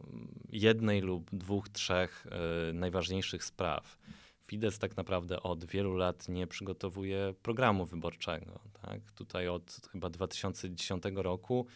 jednej 0.50 1.02
lub 1.02 1.30
dwóch, 1.34 1.70
trzech 1.70 2.28
najważniejszych 2.74 3.44
spraw. 3.44 3.98
Fidesz 4.42 4.78
tak 4.78 4.98
naprawdę 4.98 5.44
od 5.44 5.66
wielu 5.66 5.96
lat 5.96 6.30
nie 6.30 6.48
przygotowuje 6.48 7.34
programu 7.42 7.86
wyborczego. 7.86 8.60
Tak? 8.82 9.12
Tutaj 9.12 9.48
od 9.48 9.80
chyba 9.92 10.10
2010 10.10 11.04
roku 11.16 11.68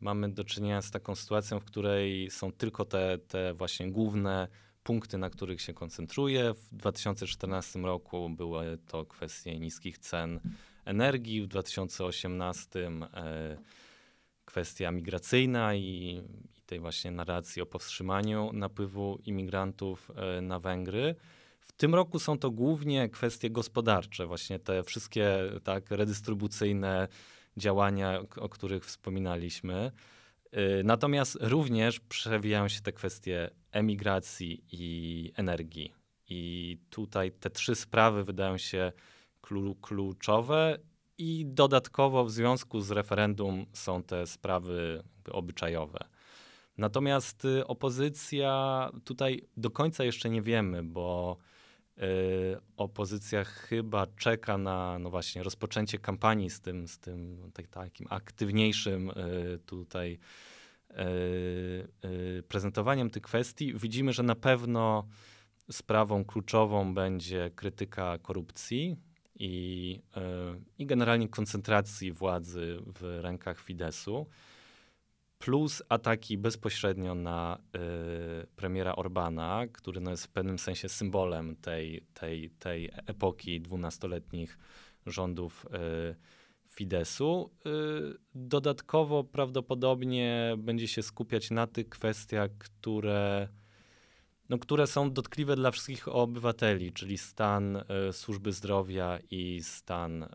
mamy 0.00 0.32
do 0.32 0.44
czynienia 0.44 0.82
z 0.82 0.90
taką 0.90 1.14
sytuacją, 1.14 1.60
w 1.60 1.64
której 1.64 2.30
są 2.30 2.52
tylko 2.52 2.84
te, 2.84 3.18
te 3.18 3.54
właśnie 3.54 3.92
główne 3.92 4.48
punkty, 4.84 5.18
na 5.18 5.30
których 5.30 5.60
się 5.60 5.74
koncentruje. 5.74 6.54
W 6.54 6.74
2014 6.74 7.78
roku 7.78 8.30
były 8.30 8.78
to 8.88 9.04
kwestie 9.06 9.58
niskich 9.58 9.98
cen 9.98 10.40
energii, 10.84 11.42
w 11.42 11.46
2018 11.46 12.80
e, 13.14 13.56
kwestia 14.44 14.90
migracyjna 14.90 15.74
i, 15.74 16.22
i 16.58 16.62
tej 16.66 16.80
właśnie 16.80 17.10
narracji 17.10 17.62
o 17.62 17.66
powstrzymaniu 17.66 18.50
napływu 18.52 19.18
imigrantów 19.26 20.10
e, 20.16 20.40
na 20.40 20.58
Węgry. 20.58 21.14
W 21.60 21.72
tym 21.72 21.94
roku 21.94 22.18
są 22.18 22.38
to 22.38 22.50
głównie 22.50 23.08
kwestie 23.08 23.50
gospodarcze, 23.50 24.26
właśnie 24.26 24.58
te 24.58 24.82
wszystkie 24.82 25.38
tak 25.64 25.90
redystrybucyjne 25.90 27.08
działania, 27.56 28.20
o 28.36 28.48
których 28.48 28.84
wspominaliśmy. 28.84 29.92
Y, 30.56 30.84
natomiast 30.84 31.38
również 31.40 32.00
przewijają 32.00 32.68
się 32.68 32.80
te 32.80 32.92
kwestie 32.92 33.50
emigracji 33.70 34.64
i 34.72 35.32
energii. 35.36 35.94
I 36.28 36.78
tutaj 36.90 37.32
te 37.32 37.50
trzy 37.50 37.74
sprawy 37.74 38.24
wydają 38.24 38.58
się 38.58 38.92
kluczowe 39.80 40.78
i 41.18 41.46
dodatkowo 41.46 42.24
w 42.24 42.30
związku 42.30 42.80
z 42.80 42.90
referendum 42.90 43.66
są 43.72 44.02
te 44.02 44.26
sprawy 44.26 45.02
obyczajowe. 45.30 45.98
Natomiast 46.78 47.44
y, 47.44 47.66
opozycja 47.66 48.90
tutaj 49.04 49.48
do 49.56 49.70
końca 49.70 50.04
jeszcze 50.04 50.30
nie 50.30 50.42
wiemy, 50.42 50.82
bo 50.82 51.36
opozycja 52.76 53.44
chyba 53.44 54.06
czeka 54.06 54.58
na 54.58 54.98
no 54.98 55.10
właśnie 55.10 55.42
rozpoczęcie 55.42 55.98
kampanii 55.98 56.50
z 56.50 56.60
tym, 56.60 56.88
z 56.88 56.98
tym 56.98 57.50
tak, 57.54 57.66
takim 57.66 58.06
aktywniejszym 58.10 59.10
y, 59.10 59.58
tutaj 59.66 60.18
prezentowaniem 62.48 63.10
tych 63.10 63.22
kwestii. 63.22 63.74
Widzimy, 63.74 64.12
że 64.12 64.22
na 64.22 64.34
pewno 64.34 65.06
sprawą 65.70 66.24
kluczową 66.24 66.94
będzie 66.94 67.50
krytyka 67.54 68.18
korupcji 68.18 68.96
i, 69.34 70.00
i 70.78 70.86
generalnie 70.86 71.28
koncentracji 71.28 72.12
władzy 72.12 72.78
w 72.86 73.18
rękach 73.22 73.60
Fidesu 73.60 74.26
plus 75.38 75.82
ataki 75.88 76.38
bezpośrednio 76.38 77.14
na 77.14 77.58
y, 78.42 78.46
premiera 78.56 78.96
Orbana, 78.96 79.64
który 79.72 80.00
no, 80.00 80.10
jest 80.10 80.24
w 80.24 80.30
pewnym 80.30 80.58
sensie 80.58 80.88
symbolem 80.88 81.56
tej, 81.56 82.06
tej, 82.14 82.50
tej 82.50 82.90
epoki 83.06 83.60
dwunastoletnich 83.60 84.58
rządów 85.06 85.66
y, 85.66 86.14
Fidesu. 86.70 87.50
Y, 87.66 87.70
dodatkowo 88.34 89.24
prawdopodobnie 89.24 90.54
będzie 90.58 90.88
się 90.88 91.02
skupiać 91.02 91.50
na 91.50 91.66
tych 91.66 91.88
kwestiach, 91.88 92.50
które 92.58 93.48
no, 94.48 94.58
które 94.58 94.86
są 94.86 95.12
dotkliwe 95.12 95.56
dla 95.56 95.70
wszystkich 95.70 96.08
obywateli, 96.08 96.92
czyli 96.92 97.18
stan 97.18 97.76
e, 97.76 98.12
służby 98.12 98.52
zdrowia 98.52 99.18
i 99.30 99.60
stan 99.62 100.22
e, 100.22 100.28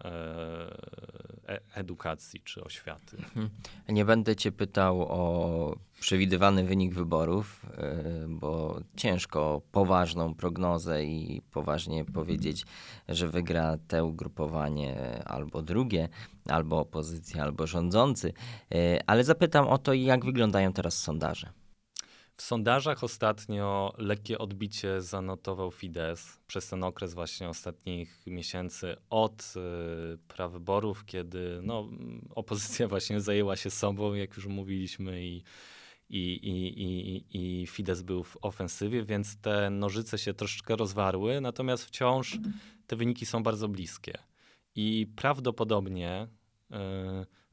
edukacji 1.74 2.42
czy 2.42 2.64
oświaty. 2.64 3.18
Mhm. 3.18 3.50
Nie 3.90 4.06
będę 4.06 4.36
cię 4.36 4.52
pytał 4.52 5.02
o 5.02 5.76
przewidywany 6.00 6.64
wynik 6.64 6.94
wyborów, 6.94 7.66
e, 7.78 8.26
bo 8.28 8.80
ciężko 8.96 9.62
poważną 9.72 10.36
prognozę 10.36 11.06
i 11.06 11.42
poważnie 11.52 12.06
powiedzieć, 12.06 12.66
że 13.10 13.28
wygra 13.28 13.78
te 13.88 14.04
ugrupowanie 14.04 15.24
albo 15.26 15.62
drugie, 15.62 16.10
albo 16.50 16.80
opozycja, 16.80 17.44
albo 17.44 17.68
rządzący, 17.68 18.34
e, 18.72 19.00
ale 19.08 19.24
zapytam 19.24 19.68
o 19.68 19.78
to, 19.78 19.94
jak 19.94 20.26
wyglądają 20.26 20.74
teraz 20.74 20.98
sondaże. 20.98 21.59
W 22.40 22.42
sondażach 22.42 23.04
ostatnio 23.04 23.94
lekkie 23.98 24.38
odbicie 24.38 25.02
zanotował 25.02 25.72
Fidesz 25.72 26.22
przez 26.48 26.70
ten 26.70 26.84
okres 26.84 27.14
właśnie 27.14 27.50
ostatnich 27.50 28.24
miesięcy 28.28 28.96
od 29.10 29.54
y, 30.14 30.18
prawyborów, 30.18 31.06
kiedy 31.06 31.60
no, 31.64 31.90
opozycja 32.36 32.88
właśnie 32.94 33.22
zajęła 33.22 33.56
się 33.56 33.70
sobą, 33.70 34.14
jak 34.14 34.36
już 34.38 34.46
mówiliśmy, 34.46 35.26
i, 35.26 35.44
i, 36.10 36.20
i, 36.34 36.84
i, 36.84 37.62
i 37.62 37.68
Fidesz 37.68 38.04
był 38.04 38.24
w 38.24 38.38
ofensywie, 38.42 39.04
więc 39.04 39.38
te 39.38 39.70
nożyce 39.70 40.18
się 40.18 40.34
troszeczkę 40.34 40.76
rozwarły, 40.76 41.42
natomiast 41.42 41.86
wciąż 41.86 42.38
te 42.88 42.96
wyniki 42.96 43.26
są 43.26 43.44
bardzo 43.44 43.68
bliskie. 43.68 44.18
I 44.76 45.08
prawdopodobnie 45.16 46.28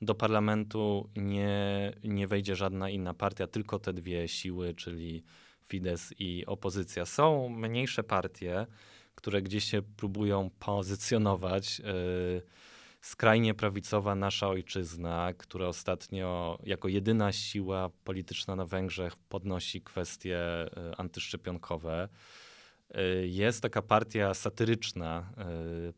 do 0.03 0.15
parlamentu 0.15 1.11
nie, 1.17 1.93
nie 2.05 2.27
wejdzie 2.27 2.57
żadna 2.57 2.91
inna 2.91 3.15
partia, 3.15 3.47
tylko 3.47 3.79
te 3.79 3.93
dwie 3.93 4.29
siły, 4.29 4.75
czyli 4.75 5.25
Fidesz 5.63 6.15
i 6.19 6.47
opozycja. 6.47 7.07
Są 7.07 7.49
mniejsze 7.49 8.03
partie, 8.03 8.67
które 9.15 9.43
gdzieś 9.43 9.65
się 9.65 9.83
próbują 9.83 10.51
pozycjonować. 10.59 11.79
Yy, 11.79 12.43
skrajnie 13.01 13.55
prawicowa 13.55 14.15
nasza 14.15 14.49
ojczyzna, 14.49 15.33
która 15.39 15.67
ostatnio 15.67 16.59
jako 16.65 16.89
jedyna 16.89 17.33
siła 17.33 17.91
polityczna 18.05 18.57
na 18.57 18.65
Węgrzech 18.65 19.17
podnosi 19.17 19.83
kwestie 19.83 20.39
yy, 20.77 20.97
antyszczepionkowe. 20.97 22.09
Yy, 22.95 23.29
jest 23.29 23.63
taka 23.63 23.83
partia 23.83 24.35
satyryczna, 24.35 25.33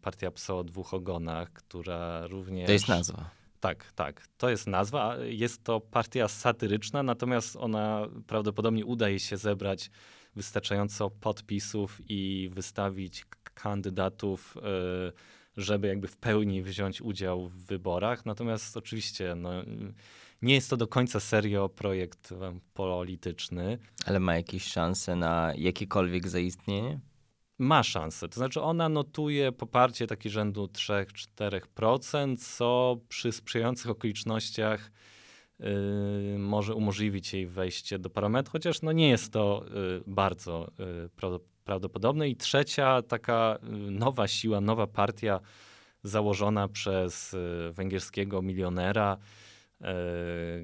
partia 0.03 0.31
Pso 0.31 0.59
o 0.59 0.65
dwóch 0.65 0.95
ogonach, 0.95 1.53
która 1.53 2.27
również. 2.27 2.67
To 2.67 2.73
jest 2.73 2.89
nazwa. 2.89 3.31
Tak, 3.61 3.93
tak. 3.93 4.27
To 4.37 4.49
jest 4.49 4.67
nazwa. 4.67 5.17
Jest 5.17 5.65
to 5.65 5.81
partia 5.81 6.29
satyryczna, 6.29 7.03
natomiast 7.03 7.57
ona 7.57 8.09
prawdopodobnie 8.27 8.85
uda 8.85 9.09
jej 9.09 9.19
się 9.19 9.37
zebrać 9.37 9.91
wystarczająco 10.37 11.11
podpisów 11.11 12.01
i 12.09 12.51
wystawić 12.53 13.25
kandydatów, 13.55 14.57
e, 14.57 15.13
żeby 15.59 15.89
jakby 15.89 16.09
w 16.09 16.17
pełni 16.17 16.63
wziąć 16.63 17.03
udział 17.03 17.49
w 17.49 17.67
wyborach. 17.67 18.27
Natomiast 18.27 18.77
oczywiście 18.77 19.35
no, 19.35 19.51
nie 20.43 20.55
jest 20.55 20.71
to 20.71 20.77
do 20.77 20.87
końca 20.87 21.21
serio 21.21 21.69
projekt 21.69 22.35
polityczny. 22.75 23.79
Ale 24.07 24.21
ma 24.21 24.37
jakieś 24.37 24.65
szanse 24.65 25.17
na 25.17 25.53
jakiekolwiek 25.57 26.29
zaistnienie? 26.29 27.01
ma 27.59 27.83
szansę. 27.83 28.29
To 28.29 28.35
znaczy 28.35 28.61
ona 28.61 28.89
notuje 28.89 29.53
poparcie 29.53 30.07
taki 30.07 30.31
rzędu 30.31 30.65
3-4%, 30.67 32.37
co 32.57 32.97
przy 33.09 33.33
sprzyjających 33.33 33.91
okolicznościach 33.91 34.91
yy, 35.59 35.67
może 36.39 36.75
umożliwić 36.75 37.33
jej 37.33 37.47
wejście 37.47 37.99
do 37.99 38.11
parlamentu, 38.11 38.51
chociaż 38.51 38.83
no 38.83 38.93
nie 38.93 39.09
jest 39.09 39.33
to 39.33 39.65
yy, 39.75 40.03
bardzo 40.07 40.71
yy, 40.79 41.09
prawdopodobne. 41.69 42.29
I 42.29 42.37
trzecia 42.37 43.03
taka 43.03 43.59
y, 43.63 43.91
nowa 43.91 44.29
siła, 44.29 44.61
nowa 44.61 44.87
partia 44.87 45.41
założona 46.03 46.69
przez 46.69 47.35
y, 47.35 47.73
węgierskiego 47.73 48.43
milionera, 48.43 49.17
y, 49.81 49.85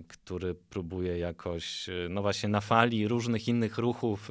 który 0.09 0.55
próbuje 0.55 1.19
jakoś, 1.19 1.87
no 2.11 2.23
właśnie 2.23 2.49
na 2.49 2.61
fali 2.61 3.09
różnych 3.09 3.49
innych 3.49 3.79
ruchów 3.79 4.31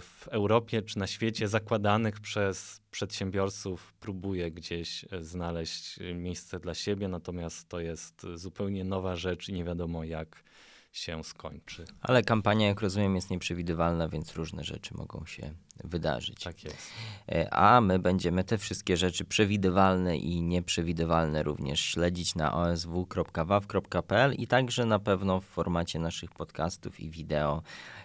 w 0.00 0.28
Europie 0.30 0.82
czy 0.82 0.98
na 0.98 1.06
świecie 1.06 1.48
zakładanych 1.48 2.20
przez 2.20 2.80
przedsiębiorców 2.90 3.92
próbuje 4.00 4.50
gdzieś 4.50 5.04
znaleźć 5.20 5.98
miejsce 6.14 6.60
dla 6.60 6.74
siebie, 6.74 7.08
natomiast 7.08 7.68
to 7.68 7.80
jest 7.80 8.26
zupełnie 8.34 8.84
nowa 8.84 9.16
rzecz 9.16 9.48
i 9.48 9.52
nie 9.52 9.64
wiadomo 9.64 10.04
jak, 10.04 10.44
się 10.98 11.24
skończy. 11.24 11.84
Ale 12.00 12.22
kampania, 12.22 12.66
jak 12.66 12.80
rozumiem, 12.80 13.14
jest 13.14 13.30
nieprzewidywalna, 13.30 14.08
więc 14.08 14.36
różne 14.36 14.64
rzeczy 14.64 14.94
mogą 14.94 15.26
się 15.26 15.54
wydarzyć. 15.84 16.44
Tak 16.44 16.64
jest. 16.64 16.90
E, 17.28 17.54
A 17.54 17.80
my 17.80 17.98
będziemy 17.98 18.44
te 18.44 18.58
wszystkie 18.58 18.96
rzeczy 18.96 19.24
przewidywalne 19.24 20.16
i 20.16 20.42
nieprzewidywalne 20.42 21.42
również 21.42 21.80
śledzić 21.80 22.34
na 22.34 22.54
osw.waw.pl 22.54 24.34
i 24.34 24.46
także 24.46 24.84
na 24.84 24.98
pewno 24.98 25.40
w 25.40 25.44
formacie 25.44 25.98
naszych 25.98 26.30
podcastów 26.30 27.00
i 27.00 27.10
wideo. 27.10 27.62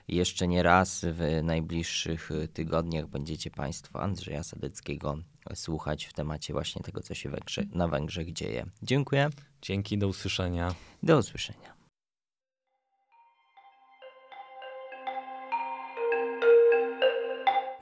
Jeszcze 0.08 0.48
nie 0.48 0.64
raz 0.64 1.06
w 1.06 1.44
najbliższych 1.44 2.30
tygodniach 2.54 3.08
będziecie 3.08 3.52
Państwo 3.52 4.02
Andrzeja 4.02 4.44
Sadeckiego 4.44 5.18
słuchać 5.56 6.06
w 6.06 6.14
temacie 6.14 6.54
właśnie 6.54 6.82
tego, 6.82 7.02
co 7.02 7.14
się 7.14 7.30
Węgrze, 7.30 7.64
na 7.72 7.88
Węgrzech 7.88 8.34
dzieje. 8.34 8.66
Dziękuję. 8.84 9.30
Dzięki, 9.62 9.98
do 9.98 10.08
usłyszenia. 10.08 10.76
Do 11.04 11.18
usłyszenia. 11.18 11.83